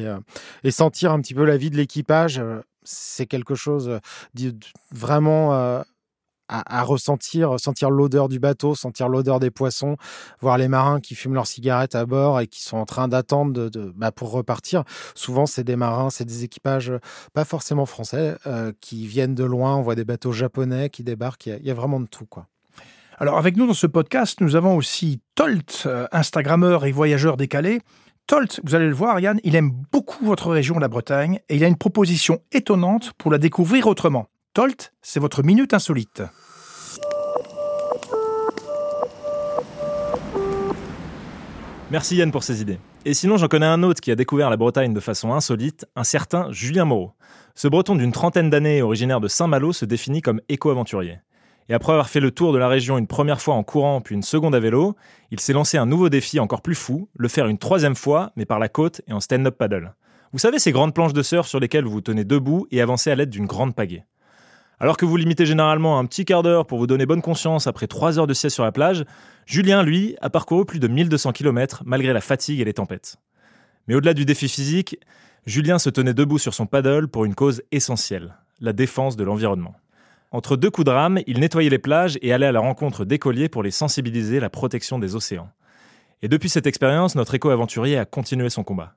et 0.64 0.72
sentir 0.72 1.12
un 1.12 1.22
petit 1.22 1.34
peu 1.34 1.46
la 1.46 1.58
vie 1.58 1.70
de 1.70 1.78
l'équipage, 1.78 2.40
euh, 2.40 2.62
c'est 2.84 3.26
quelque 3.26 3.56
chose 3.56 4.00
euh, 4.38 4.52
vraiment 4.92 5.54
euh, 5.54 5.82
à, 6.48 6.84
ressentir, 6.84 7.58
sentir 7.60 7.90
l'odeur 7.90 8.28
du 8.28 8.38
bateau, 8.38 8.76
sentir 8.76 9.08
l'odeur 9.08 9.40
des 9.40 9.52
poissons, 9.52 9.96
voir 10.42 10.58
les 10.58 10.68
marins 10.68 11.00
qui 11.00 11.16
fument 11.16 11.36
leurs 11.36 11.48
cigarettes 11.48 11.96
à 11.96 12.06
bord 12.06 12.42
et 12.42 12.48
qui 12.48 12.62
sont 12.62 12.76
en 12.76 12.86
train 12.86 13.08
d'attendre 13.08 13.70
bah, 13.96 14.12
pour 14.12 14.32
repartir. 14.32 14.84
Souvent, 15.16 15.46
c'est 15.46 15.64
des 15.64 15.78
marins, 15.78 16.10
c'est 16.10 16.26
des 16.26 16.44
équipages 16.44 16.92
pas 17.34 17.46
forcément 17.46 17.86
français 17.86 18.36
qui 18.82 19.08
viennent 19.08 19.34
de 19.34 19.46
loin. 19.46 19.78
On 19.78 19.82
voit 19.82 19.96
des 19.96 20.04
bateaux 20.04 20.34
japonais 20.34 20.90
qui 20.90 21.04
débarquent. 21.06 21.46
Il 21.46 21.66
y 21.66 21.72
a, 21.72 21.74
vraiment 21.74 22.02
de 22.02 22.08
tout. 22.08 22.28
Alors 23.18 23.38
avec 23.38 23.56
nous 23.56 23.66
dans 23.66 23.74
ce 23.74 23.88
podcast, 23.88 24.42
nous 24.42 24.58
avons 24.58 24.76
aussi 24.76 25.22
Tolt, 25.36 25.88
Instagrammeur 26.12 26.84
et 26.84 26.92
voyageur 26.92 27.38
décalé. 27.38 27.80
Tolt, 28.28 28.62
vous 28.64 28.76
allez 28.76 28.88
le 28.88 28.94
voir, 28.94 29.20
Yann, 29.20 29.40
il 29.44 29.56
aime 29.56 29.72
beaucoup 29.92 30.26
votre 30.26 30.50
région, 30.50 30.80
la 30.80 30.88
Bretagne, 30.88 31.40
et 31.50 31.56
il 31.58 31.64
a 31.64 31.68
une 31.68 31.78
proposition 31.78 32.40
étonnante 32.52 33.12
pour 33.18 33.32
la 33.32 33.38
découvrir 33.38 33.88
autrement. 33.88 34.28
Tolt, 34.54 34.94
c'est 35.02 35.20
votre 35.20 35.44
minute 35.44 35.74
insolite. 35.74 36.24
Merci 41.90 42.16
Yann 42.16 42.32
pour 42.32 42.44
ces 42.44 42.62
idées. 42.62 42.80
Et 43.04 43.14
sinon, 43.14 43.36
j'en 43.36 43.50
connais 43.50 43.66
un 43.66 43.84
autre 43.84 44.00
qui 44.00 44.12
a 44.12 44.16
découvert 44.16 44.50
la 44.50 44.56
Bretagne 44.56 44.94
de 44.94 45.00
façon 45.02 45.34
insolite, 45.34 45.86
un 45.98 46.06
certain 46.06 46.50
Julien 46.52 46.86
Moreau. 46.86 47.12
Ce 47.56 47.68
breton 47.68 47.96
d'une 47.96 48.14
trentaine 48.14 48.50
d'années, 48.50 48.82
originaire 48.82 49.20
de 49.20 49.28
Saint-Malo, 49.28 49.74
se 49.74 49.84
définit 49.84 50.22
comme 50.22 50.40
éco-aventurier. 50.48 51.18
Et 51.70 51.74
après 51.74 51.94
avoir 51.94 52.10
fait 52.10 52.20
le 52.20 52.32
tour 52.32 52.54
de 52.54 52.58
la 52.58 52.68
région 52.68 52.98
une 52.98 53.08
première 53.08 53.42
fois 53.42 53.56
en 53.56 53.64
courant 53.64 54.02
puis 54.02 54.16
une 54.16 54.24
seconde 54.24 54.56
à 54.56 54.60
vélo, 54.60 54.96
il 55.32 55.40
s'est 55.40 55.54
lancé 55.54 55.78
un 55.78 55.86
nouveau 55.86 56.10
défi 56.10 56.40
encore 56.40 56.62
plus 56.62 56.76
fou, 56.76 57.08
le 57.16 57.28
faire 57.28 57.48
une 57.48 57.58
troisième 57.58 57.96
fois, 57.96 58.32
mais 58.36 58.46
par 58.46 58.60
la 58.60 58.70
côte 58.70 59.02
et 59.08 59.14
en 59.14 59.20
stand-up 59.20 59.58
paddle. 59.58 59.94
Vous 60.34 60.40
savez 60.40 60.60
ces 60.60 60.72
grandes 60.72 60.94
planches 60.94 61.14
de 61.14 61.24
surf 61.24 61.48
sur 61.48 61.60
lesquelles 61.60 61.86
vous 61.86 61.92
vous 61.92 62.02
tenez 62.02 62.24
debout 62.24 62.68
et 62.72 62.82
avancez 62.82 63.12
à 63.12 63.16
l'aide 63.16 63.30
d'une 63.30 63.48
grande 63.48 63.76
pagaie. 63.76 64.06
Alors 64.80 64.98
que 64.98 65.06
vous 65.06 65.16
limitez 65.16 65.46
généralement 65.46 66.00
un 66.00 66.06
petit 66.06 66.26
quart 66.26 66.42
d'heure 66.42 66.66
pour 66.66 66.80
vous 66.80 66.88
donner 66.88 67.06
bonne 67.06 67.22
conscience 67.22 67.68
après 67.68 67.86
trois 67.86 68.18
heures 68.18 68.28
de 68.28 68.34
sieste 68.34 68.56
sur 68.56 68.64
la 68.64 68.72
plage, 68.72 69.06
Julien, 69.46 69.84
lui, 69.84 70.16
a 70.22 70.30
parcouru 70.30 70.66
plus 70.66 70.80
de 70.80 70.88
1200 70.88 71.34
km 71.34 71.84
malgré 71.86 72.14
la 72.14 72.22
fatigue 72.22 72.62
et 72.62 72.66
les 72.66 72.74
tempêtes. 72.74 73.18
Mais 73.88 73.94
au-delà 73.94 74.14
du 74.14 74.26
défi 74.26 74.48
physique, 74.48 74.98
Julien 75.46 75.80
se 75.80 75.90
tenait 75.90 76.14
debout 76.14 76.40
sur 76.40 76.54
son 76.54 76.66
paddle 76.66 77.08
pour 77.08 77.26
une 77.26 77.36
cause 77.36 77.62
essentielle, 77.72 78.38
la 78.60 78.74
défense 78.74 79.18
de 79.18 79.24
l'environnement. 79.24 79.76
Entre 80.34 80.56
deux 80.56 80.72
coups 80.72 80.86
de 80.86 80.92
rame, 80.92 81.20
il 81.28 81.42
nettoyait 81.42 81.70
les 81.70 81.78
plages 81.78 82.18
et 82.22 82.32
allait 82.32 82.46
à 82.46 82.54
la 82.54 82.62
rencontre 82.62 83.04
d'écoliers 83.04 83.50
pour 83.50 83.64
les 83.64 83.72
sensibiliser 83.72 84.38
à 84.38 84.42
la 84.42 84.50
protection 84.50 84.98
des 84.98 85.14
océans. 85.14 85.50
Et 86.22 86.30
depuis 86.30 86.48
cette 86.48 86.68
expérience, 86.68 87.16
notre 87.16 87.36
éco-aventurier 87.36 87.98
a 87.98 88.06
continué 88.06 88.50
son 88.50 88.64
combat. 88.64 88.96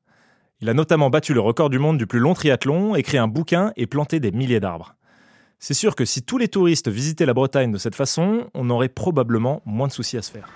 Il 0.60 0.68
a 0.68 0.74
notamment 0.74 1.10
battu 1.10 1.34
le 1.34 1.40
record 1.40 1.70
du 1.70 1.80
monde 1.80 1.98
du 1.98 2.06
plus 2.06 2.20
long 2.20 2.34
triathlon, 2.34 2.94
écrit 2.94 3.18
un 3.18 3.26
bouquin 3.26 3.72
et 3.76 3.88
planté 3.88 4.20
des 4.20 4.30
milliers 4.30 4.60
d'arbres. 4.60 4.94
C'est 5.58 5.74
sûr 5.74 5.96
que 5.96 6.04
si 6.04 6.22
tous 6.22 6.38
les 6.38 6.46
touristes 6.46 6.88
visitaient 6.88 7.26
la 7.26 7.34
Bretagne 7.34 7.72
de 7.72 7.78
cette 7.78 7.96
façon, 7.96 8.48
on 8.54 8.70
aurait 8.70 8.88
probablement 8.88 9.60
moins 9.64 9.88
de 9.88 9.92
soucis 9.92 10.16
à 10.16 10.22
se 10.22 10.30
faire. 10.30 10.48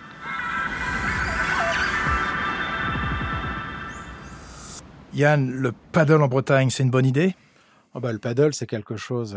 Yann, 5.12 5.50
le 5.50 5.72
paddle 5.90 6.22
en 6.22 6.28
Bretagne, 6.28 6.70
c'est 6.70 6.84
une 6.84 6.90
bonne 6.90 7.06
idée? 7.06 7.34
Oh 7.94 8.01
bah, 8.01 8.12
le 8.12 8.18
paddle, 8.18 8.55
c'est 8.55 8.66
quelque 8.66 8.96
chose 8.96 9.37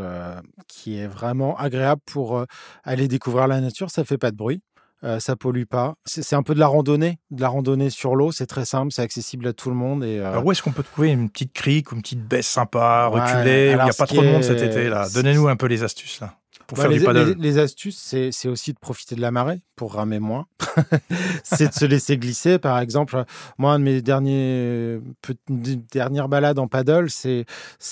qui 0.68 0.98
est 1.00 1.08
vraiment 1.08 1.58
agréable 1.58 2.02
pour 2.06 2.46
aller 2.84 3.08
découvrir 3.08 3.48
la 3.48 3.62
nature. 3.62 3.90
Ça 3.90 4.04
fait 4.04 4.18
pas 4.18 4.32
de 4.32 4.36
bruit. 4.36 4.62
euh, 5.04 5.20
ça 5.20 5.36
pollue 5.36 5.64
pas. 5.64 5.96
C'est 6.06 6.36
un 6.36 6.44
peu 6.44 6.54
de 6.54 6.60
la 6.60 6.68
randonnée, 6.68 7.18
de 7.32 7.42
la 7.42 7.48
randonnée 7.48 7.90
sur 7.90 8.16
l'eau. 8.16 8.32
C'est 8.32 8.46
très 8.46 8.66
simple, 8.66 8.92
c'est 8.92 9.02
accessible 9.02 9.48
à 9.48 9.54
tout 9.54 9.70
le 9.70 9.76
monde. 9.76 10.04
Et, 10.04 10.20
Alors 10.20 10.46
où 10.46 10.52
est-ce 10.52 10.62
qu'on 10.62 10.72
peut 10.72 10.84
trouver 10.84 11.10
une 11.10 11.30
petite 11.30 11.54
crique 11.54 11.92
ou 11.92 11.96
une 11.96 12.02
petite 12.02 12.24
baisse 12.24 12.48
sympa, 12.48 13.08
reculée, 13.08 13.70
où 13.70 13.80
il 13.80 13.84
n'y 13.84 13.90
a 13.90 13.94
pas 13.94 14.06
trop 14.06 14.22
de 14.22 14.28
monde 14.28 14.44
cet 14.44 14.62
été 14.62 14.90
là? 14.90 15.08
Donnez-nous 15.14 15.48
un 15.48 15.56
peu 15.56 15.66
les 15.68 15.84
astuces 15.84 16.20
là. 16.20 16.36
Pour 16.72 16.78
bah, 16.78 16.84
faire 16.84 16.92
les, 16.92 17.00
du 17.00 17.04
paddle. 17.04 17.34
les, 17.34 17.36
les 17.36 17.58
astuces, 17.58 18.16
c'est 18.32 18.48
aussi 18.48 18.72
de 18.72 18.80
profiter 18.80 19.16
de 19.16 19.20
la 19.20 19.30
marée 19.30 19.60
pour 19.76 19.96
ramer 19.96 20.20
moins. 20.20 20.48
c'est 21.44 21.68
de 21.68 21.74
se 21.74 21.84
laisser 21.84 22.18
glisser. 22.18 22.60
Par 22.60 22.80
exemple, 22.80 23.26
moi, 23.58 23.74
un 23.74 23.80
de 23.80 23.84
mes 23.84 24.02
derniers, 24.02 25.02
dernières 25.50 26.30
balades 26.30 26.60
en 26.60 26.70
paddle, 26.70 27.10
c'est 27.10 27.46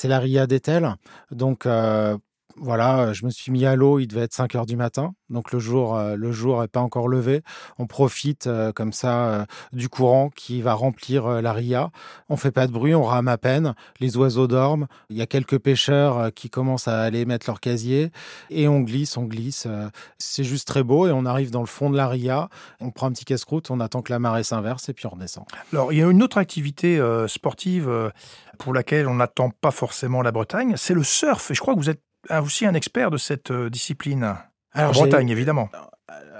la 0.05 0.19
Ria 0.19 0.47
d'Etel. 0.47 0.95
Donc, 1.29 1.65
euh, 1.65 2.17
voilà, 2.61 3.13
je 3.13 3.25
me 3.25 3.29
suis 3.31 3.51
mis 3.51 3.65
à 3.65 3.75
l'eau, 3.75 3.99
il 3.99 4.07
devait 4.07 4.21
être 4.21 4.33
5 4.33 4.55
heures 4.55 4.65
du 4.65 4.75
matin, 4.75 5.13
donc 5.29 5.51
le 5.51 5.59
jour 5.59 5.95
euh, 5.95 6.15
le 6.15 6.31
jour 6.31 6.61
n'est 6.61 6.67
pas 6.67 6.79
encore 6.81 7.07
levé. 7.07 7.41
On 7.77 7.87
profite 7.87 8.47
euh, 8.47 8.71
comme 8.71 8.93
ça 8.93 9.25
euh, 9.29 9.45
du 9.73 9.89
courant 9.89 10.29
qui 10.29 10.61
va 10.61 10.73
remplir 10.73 11.25
euh, 11.25 11.41
la 11.41 11.53
ria. 11.53 11.91
On 12.29 12.37
fait 12.37 12.51
pas 12.51 12.67
de 12.67 12.71
bruit, 12.71 12.93
on 12.95 13.03
rame 13.03 13.27
à 13.27 13.37
peine, 13.37 13.73
les 13.99 14.17
oiseaux 14.17 14.47
dorment, 14.47 14.87
il 15.09 15.17
y 15.17 15.21
a 15.21 15.25
quelques 15.27 15.57
pêcheurs 15.59 16.17
euh, 16.17 16.29
qui 16.29 16.49
commencent 16.49 16.87
à 16.87 17.01
aller 17.01 17.25
mettre 17.25 17.47
leur 17.47 17.59
casier 17.59 18.11
et 18.49 18.67
on 18.67 18.81
glisse, 18.81 19.17
on 19.17 19.23
glisse. 19.25 19.65
euh, 19.67 19.89
C'est 20.17 20.43
juste 20.43 20.67
très 20.67 20.83
beau 20.83 21.07
et 21.07 21.11
on 21.11 21.25
arrive 21.25 21.51
dans 21.51 21.61
le 21.61 21.67
fond 21.67 21.89
de 21.89 21.97
la 21.97 22.07
ria, 22.07 22.49
on 22.79 22.91
prend 22.91 23.07
un 23.07 23.11
petit 23.11 23.25
casse-croûte, 23.25 23.71
on 23.71 23.79
attend 23.79 24.01
que 24.01 24.11
la 24.11 24.19
marée 24.19 24.43
s'inverse 24.43 24.89
et 24.89 24.93
puis 24.93 25.05
on 25.05 25.11
redescend. 25.11 25.45
Alors, 25.73 25.93
il 25.93 25.99
y 25.99 26.03
a 26.03 26.09
une 26.09 26.21
autre 26.23 26.37
activité 26.37 26.99
euh, 26.99 27.27
sportive 27.27 27.87
euh, 27.87 28.09
pour 28.57 28.73
laquelle 28.73 29.07
on 29.07 29.15
n'attend 29.15 29.49
pas 29.61 29.71
forcément 29.71 30.21
la 30.21 30.31
Bretagne, 30.31 30.73
c'est 30.75 30.93
le 30.93 31.03
surf. 31.03 31.51
Et 31.51 31.53
je 31.53 31.61
crois 31.61 31.73
que 31.73 31.79
vous 31.79 31.89
êtes 31.89 32.01
aussi 32.41 32.65
un 32.65 32.73
expert 32.73 33.11
de 33.11 33.17
cette 33.17 33.51
euh, 33.51 33.69
discipline. 33.69 34.35
Alors, 34.71 34.91
en 34.91 34.93
Bretagne, 34.93 35.29
évidemment. 35.29 35.69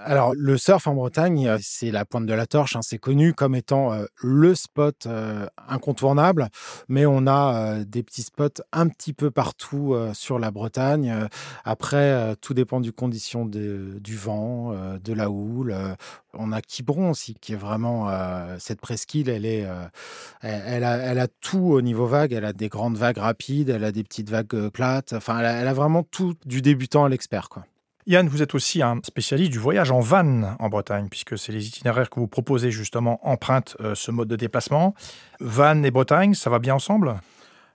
Alors, 0.05 0.34
le 0.36 0.58
surf 0.58 0.88
en 0.88 0.95
Bretagne, 0.95 1.47
euh, 1.47 1.58
c'est 1.62 1.91
la 1.91 2.05
pointe 2.05 2.25
de 2.25 2.34
la 2.34 2.45
torche. 2.47 2.75
hein, 2.75 2.82
c'est 2.82 2.97
connu 2.97 3.34
comme 3.34 3.53
étant 3.53 3.93
euh, 3.93 4.05
le 4.23 4.55
spot 4.55 5.05
euh, 5.05 5.45
incontournable, 5.67 6.49
mais 6.88 7.05
on 7.05 7.27
a 7.27 7.84
des 7.84 8.01
petits 8.01 8.23
spots 8.23 8.63
un 8.71 8.88
petit 8.88 9.13
peu 9.13 9.29
partout 9.29 9.95
sur 10.13 10.39
la 10.39 10.51
Bretagne. 10.51 11.27
Après, 11.63 12.36
tout 12.41 12.53
dépend 12.53 12.79
du 12.79 12.91
condition 12.91 13.45
du 13.45 14.15
vent, 14.15 14.73
de 15.03 15.13
la 15.13 15.29
houle. 15.29 15.75
On 16.34 16.51
a 16.51 16.62
Quiberon 16.62 17.12
aussi, 17.12 17.36
qui 17.36 17.53
est 17.53 17.58
vraiment 17.58 18.10
cette 18.58 18.82
presqu'île. 18.82 19.29
Elle 19.29 20.84
a, 20.84 21.27
tout 21.41 21.60
au 21.60 21.82
niveau 21.82 22.08
vague. 22.08 22.34
Elle 22.34 22.45
a 22.45 22.53
des 22.53 22.69
grandes 22.69 22.97
vagues 22.97 23.17
rapides, 23.17 23.69
elle 23.69 23.84
a 23.84 23.91
des 23.91 24.03
petites 24.03 24.29
vagues 24.29 24.69
plates. 24.69 25.13
Enfin, 25.13 25.39
elle 25.39 25.45
a, 25.45 25.53
elle 25.53 25.67
a 25.67 25.73
vraiment 25.73 26.03
tout 26.03 26.34
du 26.45 26.62
débutant 26.62 27.05
à 27.05 27.10
l'expert, 27.10 27.49
quoi. 27.49 27.65
Yann, 28.09 28.27
vous 28.27 28.41
êtes 28.41 28.55
aussi 28.55 28.81
un 28.81 28.99
spécialiste 29.03 29.51
du 29.51 29.59
voyage 29.59 29.91
en 29.91 29.99
van 29.99 30.55
en 30.57 30.67
Bretagne, 30.67 31.09
puisque 31.11 31.37
c'est 31.37 31.51
les 31.51 31.67
itinéraires 31.67 32.09
que 32.09 32.19
vous 32.19 32.27
proposez 32.27 32.71
justement 32.71 33.19
empruntent 33.21 33.77
euh, 33.81 33.93
ce 33.93 34.09
mode 34.09 34.27
de 34.27 34.35
déplacement. 34.35 34.95
Van 35.39 35.83
et 35.83 35.91
Bretagne, 35.91 36.33
ça 36.33 36.49
va 36.49 36.57
bien 36.57 36.73
ensemble? 36.73 37.21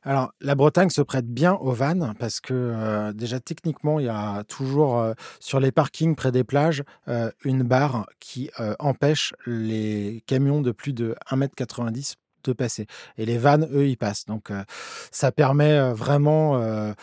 Alors, 0.03 0.33
la 0.41 0.57
Bretagne 0.57 0.91
se 0.91 1.03
prête 1.03 1.29
bien 1.29 1.55
au 1.55 1.71
van 1.71 2.15
parce 2.19 2.41
que 2.41 2.53
euh, 2.53 3.13
déjà 3.13 3.39
techniquement, 3.39 4.01
il 4.01 4.07
y 4.07 4.09
a 4.09 4.43
toujours 4.49 4.99
euh, 4.99 5.13
sur 5.39 5.61
les 5.61 5.71
parkings 5.71 6.17
près 6.17 6.33
des 6.33 6.43
plages 6.43 6.83
une 7.45 7.63
barre 7.63 8.05
qui 8.19 8.51
empêche 8.81 9.35
les 9.47 10.25
camions 10.27 10.63
de 10.63 10.73
plus 10.73 10.95
de 10.95 11.15
1m90 11.31 12.15
de 12.51 12.53
passer. 12.53 12.87
Et 13.19 13.27
les 13.27 13.39
vannes, 13.39 13.69
eux, 13.73 13.87
ils 13.89 13.97
passent. 13.97 14.27
Donc, 14.27 14.51
ça 15.11 15.33
permet 15.33 15.93
vraiment 15.93 16.95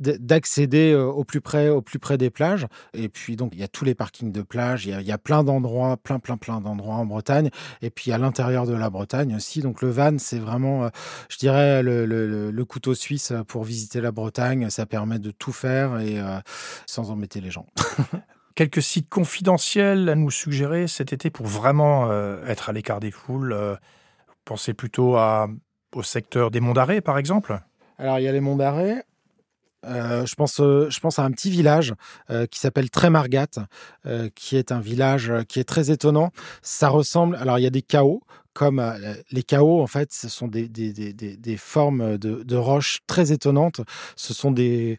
d'accéder 0.00 0.94
au 0.94 1.24
plus 1.24 1.40
près, 1.42 1.68
au 1.68 1.82
plus 1.82 1.98
près 1.98 2.16
des 2.16 2.30
plages. 2.30 2.66
Et 2.94 3.08
puis, 3.08 3.36
donc, 3.36 3.50
il 3.54 3.60
y 3.60 3.62
a 3.62 3.68
tous 3.68 3.84
les 3.84 3.94
parkings 3.94 4.32
de 4.32 4.40
plage. 4.40 4.86
Il 4.86 4.98
y 5.02 5.12
a, 5.12 5.18
plein 5.18 5.44
d'endroits, 5.44 5.98
plein, 5.98 6.18
plein, 6.18 6.38
plein 6.38 6.60
d'endroits 6.60 6.94
en 6.94 7.04
Bretagne. 7.04 7.50
Et 7.82 7.90
puis, 7.90 8.12
à 8.12 8.18
l'intérieur 8.18 8.66
de 8.66 8.74
la 8.74 8.88
Bretagne 8.88 9.34
aussi. 9.36 9.60
Donc, 9.60 9.82
le 9.82 9.90
van, 9.90 10.16
c'est 10.18 10.38
vraiment, 10.38 10.88
je 11.28 11.36
dirais, 11.36 11.82
le, 11.82 12.64
couteau 12.64 12.94
suisse 12.94 13.32
pour 13.48 13.64
visiter 13.64 14.00
la 14.00 14.12
Bretagne. 14.12 14.70
Ça 14.70 14.86
permet 14.86 15.18
de 15.18 15.30
tout 15.30 15.52
faire 15.52 15.98
et 16.00 16.18
sans 16.86 17.10
embêter 17.10 17.40
les 17.40 17.50
gens. 17.50 17.66
Quelques 18.54 18.82
sites 18.82 19.08
confidentiels 19.08 20.08
à 20.08 20.14
nous 20.14 20.30
suggérer 20.30 20.86
cet 20.86 21.12
été 21.12 21.30
pour 21.30 21.46
vraiment 21.46 22.10
être 22.46 22.70
à 22.70 22.72
l'écart 22.72 23.00
des 23.00 23.10
foules. 23.10 23.54
Pensez 24.50 24.74
plutôt 24.74 25.16
au 25.94 26.02
secteur 26.02 26.50
des 26.50 26.58
Monts 26.58 26.74
d'Arrée, 26.74 27.00
par 27.00 27.18
exemple? 27.18 27.60
Alors, 27.98 28.18
il 28.18 28.24
y 28.24 28.28
a 28.28 28.32
les 28.32 28.40
Monts 28.40 28.56
d'Arrée. 28.56 28.96
Euh, 29.86 30.26
je, 30.26 30.34
pense, 30.34 30.60
euh, 30.60 30.90
je 30.90 30.98
pense 30.98 31.20
à 31.20 31.24
un 31.24 31.30
petit 31.30 31.50
village 31.50 31.94
euh, 32.30 32.46
qui 32.46 32.58
s'appelle 32.58 32.90
Trémargat, 32.90 33.46
qui 34.34 34.56
est 34.56 34.72
un 34.72 34.80
village 34.80 35.32
qui 35.48 35.60
est 35.60 35.64
très 35.64 35.92
étonnant. 35.92 36.32
Ça 36.62 36.88
ressemble. 36.88 37.36
Alors, 37.36 37.60
il 37.60 37.62
y 37.62 37.66
a 37.66 37.70
des 37.70 37.82
chaos, 37.82 38.22
comme 38.52 38.82
les 39.30 39.44
chaos, 39.44 39.80
en 39.80 39.86
fait, 39.86 40.12
ce 40.12 40.28
sont 40.28 40.48
des, 40.48 40.68
des, 40.68 40.92
des, 40.92 41.36
des 41.36 41.56
formes 41.56 42.18
de, 42.18 42.42
de 42.42 42.56
roches 42.56 42.98
très 43.06 43.30
étonnantes. 43.30 43.82
Ce 44.16 44.34
sont 44.34 44.50
des. 44.50 44.98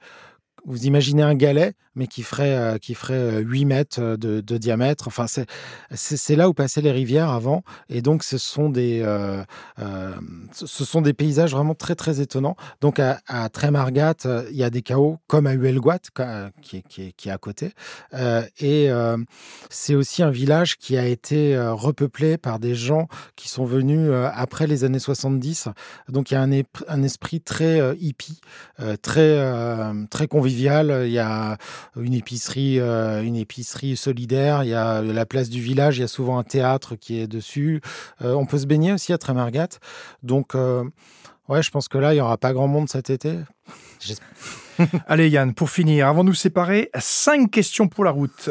Vous 0.65 0.85
imaginez 0.85 1.23
un 1.23 1.33
galet, 1.33 1.73
mais 1.95 2.07
qui 2.07 2.21
ferait, 2.23 2.55
euh, 2.55 2.77
qui 2.77 2.93
ferait 2.93 3.13
euh, 3.15 3.39
8 3.39 3.65
mètres 3.65 3.99
de, 4.15 4.41
de 4.41 4.57
diamètre. 4.57 5.07
Enfin, 5.07 5.25
c'est 5.27 5.45
c'est 5.93 6.35
là 6.35 6.47
où 6.49 6.53
passaient 6.53 6.81
les 6.81 6.91
rivières 6.91 7.29
avant. 7.29 7.63
Et 7.89 8.01
donc, 8.01 8.23
ce 8.23 8.37
sont 8.37 8.69
des, 8.69 9.01
euh, 9.03 9.43
euh, 9.79 10.11
ce 10.53 10.85
sont 10.85 11.01
des 11.01 11.13
paysages 11.13 11.51
vraiment 11.51 11.73
très, 11.73 11.95
très 11.95 12.21
étonnants. 12.21 12.55
Donc, 12.79 12.99
à, 12.99 13.19
à 13.27 13.49
euh, 14.25 14.45
il 14.51 14.55
y 14.57 14.63
a 14.63 14.69
des 14.69 14.81
chaos 14.83 15.17
comme 15.27 15.47
à 15.47 15.53
Huelgoat, 15.53 15.99
ca- 16.15 16.51
qui 16.61 16.83
qui 16.83 17.13
qui 17.13 17.29
est 17.29 17.31
à 17.31 17.37
côté. 17.37 17.71
Euh, 18.13 18.43
et 18.59 18.89
euh, 18.91 19.17
c'est 19.69 19.95
aussi 19.95 20.21
un 20.23 20.31
village 20.31 20.77
qui 20.77 20.95
a 20.97 21.05
été 21.07 21.55
euh, 21.55 21.73
repeuplé 21.73 22.37
par 22.37 22.59
des 22.59 22.75
gens 22.75 23.07
qui 23.35 23.49
sont 23.49 23.65
venus 23.65 23.99
euh, 24.11 24.29
après 24.33 24.67
les 24.67 24.83
années 24.83 24.99
70. 24.99 25.69
Donc, 26.07 26.31
il 26.31 26.35
y 26.35 26.37
a 26.37 26.41
un, 26.43 26.51
un 26.87 27.03
esprit 27.03 27.41
très 27.41 27.79
euh, 27.81 27.95
hippie, 27.99 28.39
euh, 28.79 28.95
très, 29.01 29.21
euh, 29.21 29.93
très 30.09 30.27
convivial. 30.27 30.50
Il 30.51 31.11
y 31.11 31.19
a 31.19 31.57
une 31.95 32.13
épicerie, 32.13 32.79
euh, 32.79 33.23
une 33.23 33.35
épicerie 33.35 33.95
solidaire. 33.95 34.63
Il 34.63 34.69
y 34.69 34.73
a 34.73 35.01
la 35.01 35.25
place 35.25 35.49
du 35.49 35.61
village. 35.61 35.97
Il 35.97 36.01
y 36.01 36.03
a 36.03 36.07
souvent 36.07 36.37
un 36.37 36.43
théâtre 36.43 36.95
qui 36.95 37.19
est 37.19 37.27
dessus. 37.27 37.81
Euh, 38.21 38.33
on 38.33 38.45
peut 38.45 38.57
se 38.57 38.65
baigner 38.65 38.93
aussi 38.93 39.13
à 39.13 39.17
Trémargat. 39.17 39.79
Donc, 40.23 40.55
euh, 40.55 40.83
ouais, 41.47 41.61
je 41.61 41.71
pense 41.71 41.87
que 41.87 41.97
là, 41.97 42.13
il 42.13 42.17
y 42.17 42.21
aura 42.21 42.37
pas 42.37 42.53
grand 42.53 42.67
monde 42.67 42.89
cet 42.89 43.09
été. 43.09 43.39
Allez 45.07 45.29
Yann, 45.29 45.53
pour 45.53 45.69
finir, 45.69 46.07
avant 46.07 46.23
de 46.23 46.29
nous 46.29 46.35
séparer, 46.35 46.89
cinq 46.99 47.51
questions 47.51 47.87
pour 47.87 48.03
la 48.03 48.11
route. 48.11 48.49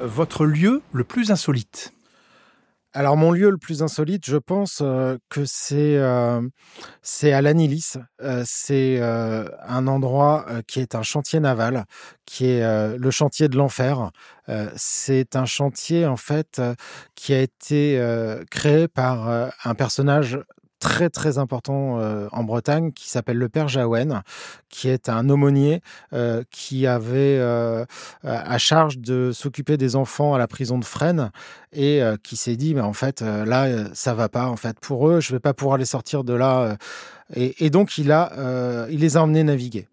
Votre 0.00 0.44
lieu 0.44 0.82
le 0.92 1.04
plus 1.04 1.30
insolite? 1.30 1.92
Alors, 2.94 3.16
mon 3.16 3.32
lieu 3.32 3.48
le 3.48 3.56
plus 3.56 3.82
insolite, 3.82 4.26
je 4.26 4.36
pense 4.36 4.80
euh, 4.82 5.16
que 5.30 5.46
c'est 5.46 5.96
euh, 5.96 6.42
c'est 7.00 7.32
à 7.32 7.40
l'Anilis. 7.40 7.94
Euh, 8.20 8.42
c'est 8.46 9.00
un 9.00 9.86
endroit 9.86 10.46
qui 10.66 10.80
est 10.80 10.94
un 10.94 11.02
chantier 11.02 11.40
naval, 11.40 11.86
qui 12.26 12.46
est 12.46 12.98
le 12.98 13.10
chantier 13.10 13.48
de 13.48 13.56
l'enfer. 13.56 14.10
C'est 14.76 15.36
un 15.36 15.46
chantier, 15.46 16.06
en 16.06 16.16
fait, 16.16 16.60
qui 17.14 17.32
a 17.32 17.40
été 17.40 18.00
créé 18.50 18.88
par 18.88 19.50
un 19.64 19.74
personnage 19.74 20.38
très 20.82 21.10
très 21.10 21.38
important 21.38 22.00
euh, 22.00 22.26
en 22.32 22.42
Bretagne 22.42 22.90
qui 22.90 23.08
s'appelle 23.08 23.36
le 23.36 23.48
père 23.48 23.68
Jaouen, 23.68 24.22
qui 24.68 24.88
est 24.88 25.08
un 25.08 25.28
aumônier 25.30 25.80
euh, 26.12 26.42
qui 26.50 26.88
avait 26.88 27.38
euh, 27.38 27.84
à 28.24 28.58
charge 28.58 28.98
de 28.98 29.30
s'occuper 29.32 29.76
des 29.76 29.94
enfants 29.94 30.34
à 30.34 30.38
la 30.38 30.48
prison 30.48 30.80
de 30.80 30.84
Fresnes 30.84 31.30
et 31.72 32.02
qui 32.24 32.36
s'est 32.36 32.56
dit 32.56 32.74
mais 32.74 32.80
en 32.80 32.92
fait 32.92 33.22
là 33.22 33.68
ça 33.94 34.12
va 34.12 34.28
pas 34.28 34.46
en 34.46 34.56
fait 34.56 34.78
pour 34.80 35.08
eux 35.08 35.20
je 35.20 35.32
vais 35.32 35.40
pas 35.40 35.54
pouvoir 35.54 35.78
les 35.78 35.84
sortir 35.84 36.24
de 36.24 36.34
là 36.34 36.76
et, 37.34 37.64
et 37.64 37.70
donc 37.70 37.96
il 37.96 38.10
a 38.10 38.86
il 38.90 39.00
les 39.00 39.16
a 39.16 39.22
emmenés 39.22 39.44
naviguer 39.44 39.88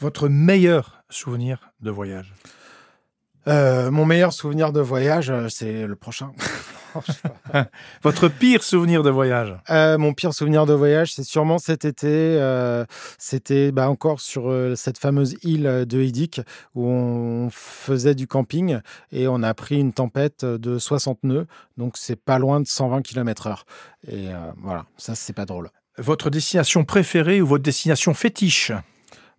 Votre 0.00 0.28
meilleur 0.28 1.04
souvenir 1.08 1.72
de 1.80 1.90
voyage? 1.90 2.34
Mon 3.46 4.04
meilleur 4.04 4.32
souvenir 4.32 4.72
de 4.72 4.80
voyage 4.80 5.32
c'est 5.48 5.86
le 5.86 5.96
prochain. 5.96 6.32
Votre 8.02 8.28
pire 8.28 8.62
souvenir 8.62 9.02
de 9.02 9.10
voyage? 9.10 9.54
Euh, 9.70 9.98
mon 9.98 10.14
pire 10.14 10.32
souvenir 10.34 10.66
de 10.66 10.72
voyage, 10.72 11.14
c'est 11.14 11.24
sûrement 11.24 11.58
cet 11.58 11.84
été. 11.84 12.06
euh, 12.08 12.84
C'était 13.18 13.72
bah, 13.72 13.88
encore 13.90 14.20
sur 14.20 14.50
euh, 14.50 14.74
cette 14.74 14.98
fameuse 14.98 15.36
île 15.42 15.84
de 15.86 16.00
Hédic 16.00 16.40
où 16.74 16.86
on 16.86 17.48
faisait 17.50 18.14
du 18.14 18.26
camping 18.26 18.78
et 19.12 19.28
on 19.28 19.42
a 19.42 19.54
pris 19.54 19.78
une 19.78 19.92
tempête 19.92 20.44
de 20.44 20.78
60 20.78 21.24
nœuds. 21.24 21.46
Donc, 21.76 21.96
c'est 21.96 22.16
pas 22.16 22.38
loin 22.38 22.60
de 22.60 22.66
120 22.66 23.02
km/h. 23.02 23.62
Et 24.10 24.28
voilà, 24.62 24.86
ça, 24.96 25.14
c'est 25.14 25.32
pas 25.32 25.44
drôle. 25.46 25.70
Votre 25.98 26.30
destination 26.30 26.84
préférée 26.84 27.40
ou 27.40 27.46
votre 27.46 27.64
destination 27.64 28.14
fétiche? 28.14 28.72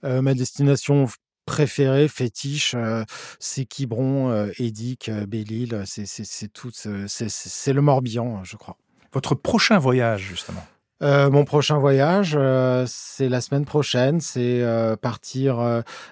Euh, 0.06 0.22
ma 0.22 0.34
destination 0.34 1.08
f- 1.50 1.54
préférée, 1.56 2.08
fétiche, 2.08 2.74
euh, 2.76 3.04
c'est 3.40 3.66
Quiberon, 3.66 4.30
euh, 4.30 4.52
Hédic, 4.60 5.10
euh, 5.10 5.26
Belle-Île. 5.26 5.84
C'est 5.86 6.54
tout. 6.54 6.72
C'est 6.74 7.74
le 7.74 7.82
Morbihan, 7.82 8.44
je 8.44 8.56
crois. 8.58 8.78
Votre 9.14 9.36
prochain 9.36 9.80
voyage, 9.80 10.22
justement 10.22 10.66
Euh, 11.02 11.30
mon 11.30 11.46
prochain 11.46 11.78
voyage, 11.78 12.34
euh, 12.38 12.86
c'est 12.88 13.30
la 13.30 13.42
semaine 13.42 13.66
prochaine. 13.66 14.20
C'est 14.22 14.62
euh, 14.62 14.96
partir 14.96 15.60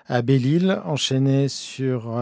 à 0.08 0.21
Belle-Île, 0.21 0.82
enchaîner 0.86 1.47
sur 1.50 2.17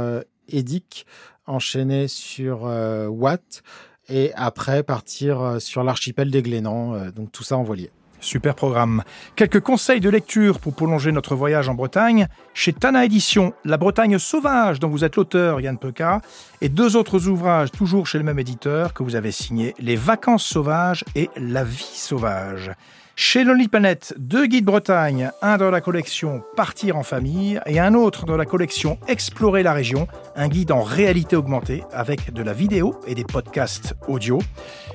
Edic, 0.49 1.05
enchaîner 1.45 2.07
sur 2.07 2.63
Watt, 3.09 3.61
et 4.09 4.31
après 4.35 4.83
partir 4.83 5.57
sur 5.59 5.83
l'archipel 5.83 6.31
des 6.31 6.41
Glénans. 6.41 7.09
donc 7.11 7.31
tout 7.31 7.43
ça 7.43 7.55
en 7.57 7.63
voilier. 7.63 7.91
Super 8.25 8.55
programme. 8.55 9.03
Quelques 9.35 9.59
conseils 9.59 9.99
de 9.99 10.09
lecture 10.09 10.59
pour 10.59 10.73
prolonger 10.73 11.11
notre 11.11 11.35
voyage 11.35 11.69
en 11.69 11.75
Bretagne. 11.75 12.27
Chez 12.55 12.73
Tana 12.73 13.05
Édition, 13.05 13.53
La 13.65 13.77
Bretagne 13.77 14.17
sauvage, 14.17 14.79
dont 14.79 14.89
vous 14.89 15.03
êtes 15.03 15.15
l'auteur, 15.15 15.61
Yann 15.61 15.77
Peca, 15.77 16.21
et 16.59 16.69
deux 16.69 16.95
autres 16.95 17.27
ouvrages, 17.27 17.71
toujours 17.71 18.07
chez 18.07 18.17
le 18.17 18.23
même 18.23 18.39
éditeur, 18.39 18.95
que 18.95 19.03
vous 19.03 19.15
avez 19.15 19.31
signés 19.31 19.75
Les 19.77 19.95
vacances 19.95 20.43
sauvages 20.43 21.05
et 21.13 21.29
La 21.37 21.63
vie 21.63 21.83
sauvage. 21.93 22.71
Chez 23.17 23.45
Lonely 23.45 23.69
Planet, 23.69 24.13
deux 24.17 24.45
guides 24.45 24.65
Bretagne, 24.65 25.31
un 25.41 25.55
dans 25.55 25.71
la 25.71 25.79
collection 25.79 26.43
Partir 26.57 26.97
en 26.97 27.03
famille 27.03 27.61
et 27.65 27.79
un 27.79 27.93
autre 27.93 28.25
dans 28.25 28.35
la 28.35 28.43
collection 28.43 28.99
Explorer 29.07 29.63
la 29.63 29.71
région, 29.71 30.09
un 30.35 30.49
guide 30.49 30.73
en 30.73 30.83
réalité 30.83 31.37
augmentée 31.37 31.85
avec 31.93 32.33
de 32.33 32.43
la 32.43 32.51
vidéo 32.51 32.99
et 33.07 33.15
des 33.15 33.23
podcasts 33.23 33.95
audio. 34.09 34.39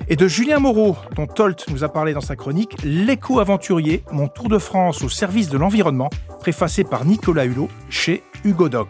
Et 0.09 0.17
de 0.17 0.29
Julien 0.29 0.59
Moreau, 0.59 0.99
dont 1.17 1.27
Tolt 1.27 1.65
nous 1.71 1.83
a 1.83 1.89
parlé 1.89 2.13
dans 2.13 2.21
sa 2.21 2.37
chronique 2.37 2.77
L'éco-aventurier, 2.85 4.05
mon 4.13 4.29
tour 4.29 4.51
de 4.51 4.59
France 4.59 5.03
au 5.03 5.09
service 5.09 5.49
de 5.49 5.57
l'environnement, 5.57 6.11
préfacé 6.41 6.83
par 6.83 7.05
Nicolas 7.05 7.45
Hulot 7.45 7.69
chez 7.89 8.23
Hugo 8.45 8.69
Doc. 8.69 8.89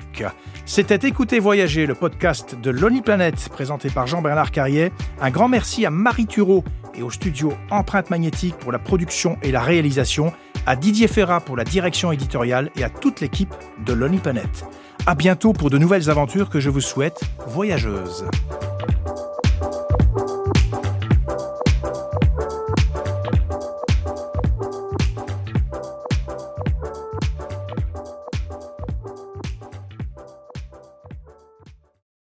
C'était 0.65 1.07
Écouter 1.09 1.41
Voyager, 1.41 1.87
le 1.87 1.95
podcast 1.95 2.55
de 2.61 2.71
Lonely 2.71 3.03
Planet, 3.03 3.49
présenté 3.51 3.91
par 3.91 4.07
Jean-Bernard 4.07 4.53
Carrier. 4.53 4.93
Un 5.21 5.31
grand 5.31 5.49
merci 5.49 5.85
à 5.85 5.91
Marie 5.91 6.27
Thureau 6.27 6.65
et 6.95 7.03
au 7.03 7.11
studio 7.11 7.53
Empreinte 7.71 8.11
Magnétique 8.11 8.57
pour 8.57 8.73
la 8.73 8.79
production 8.79 9.37
et 9.43 9.51
la 9.51 9.61
réalisation, 9.61 10.33
à 10.67 10.77
Didier 10.77 11.09
Ferrat 11.09 11.41
pour 11.41 11.57
la 11.57 11.65
direction 11.65 12.13
éditoriale 12.13 12.71
et 12.77 12.85
à 12.85 12.91
toute 12.91 13.21
l'équipe 13.21 13.55
de 13.85 13.93
Lonely 13.93 14.19
Planet. 14.19 14.65
À 15.07 15.15
bientôt 15.15 15.53
pour 15.53 15.71
de 15.71 15.79
nouvelles 15.79 16.09
aventures 16.09 16.51
que 16.51 16.61
je 16.61 16.71
vous 16.71 16.81
souhaite 16.81 17.21
voyageuses. 17.49 18.27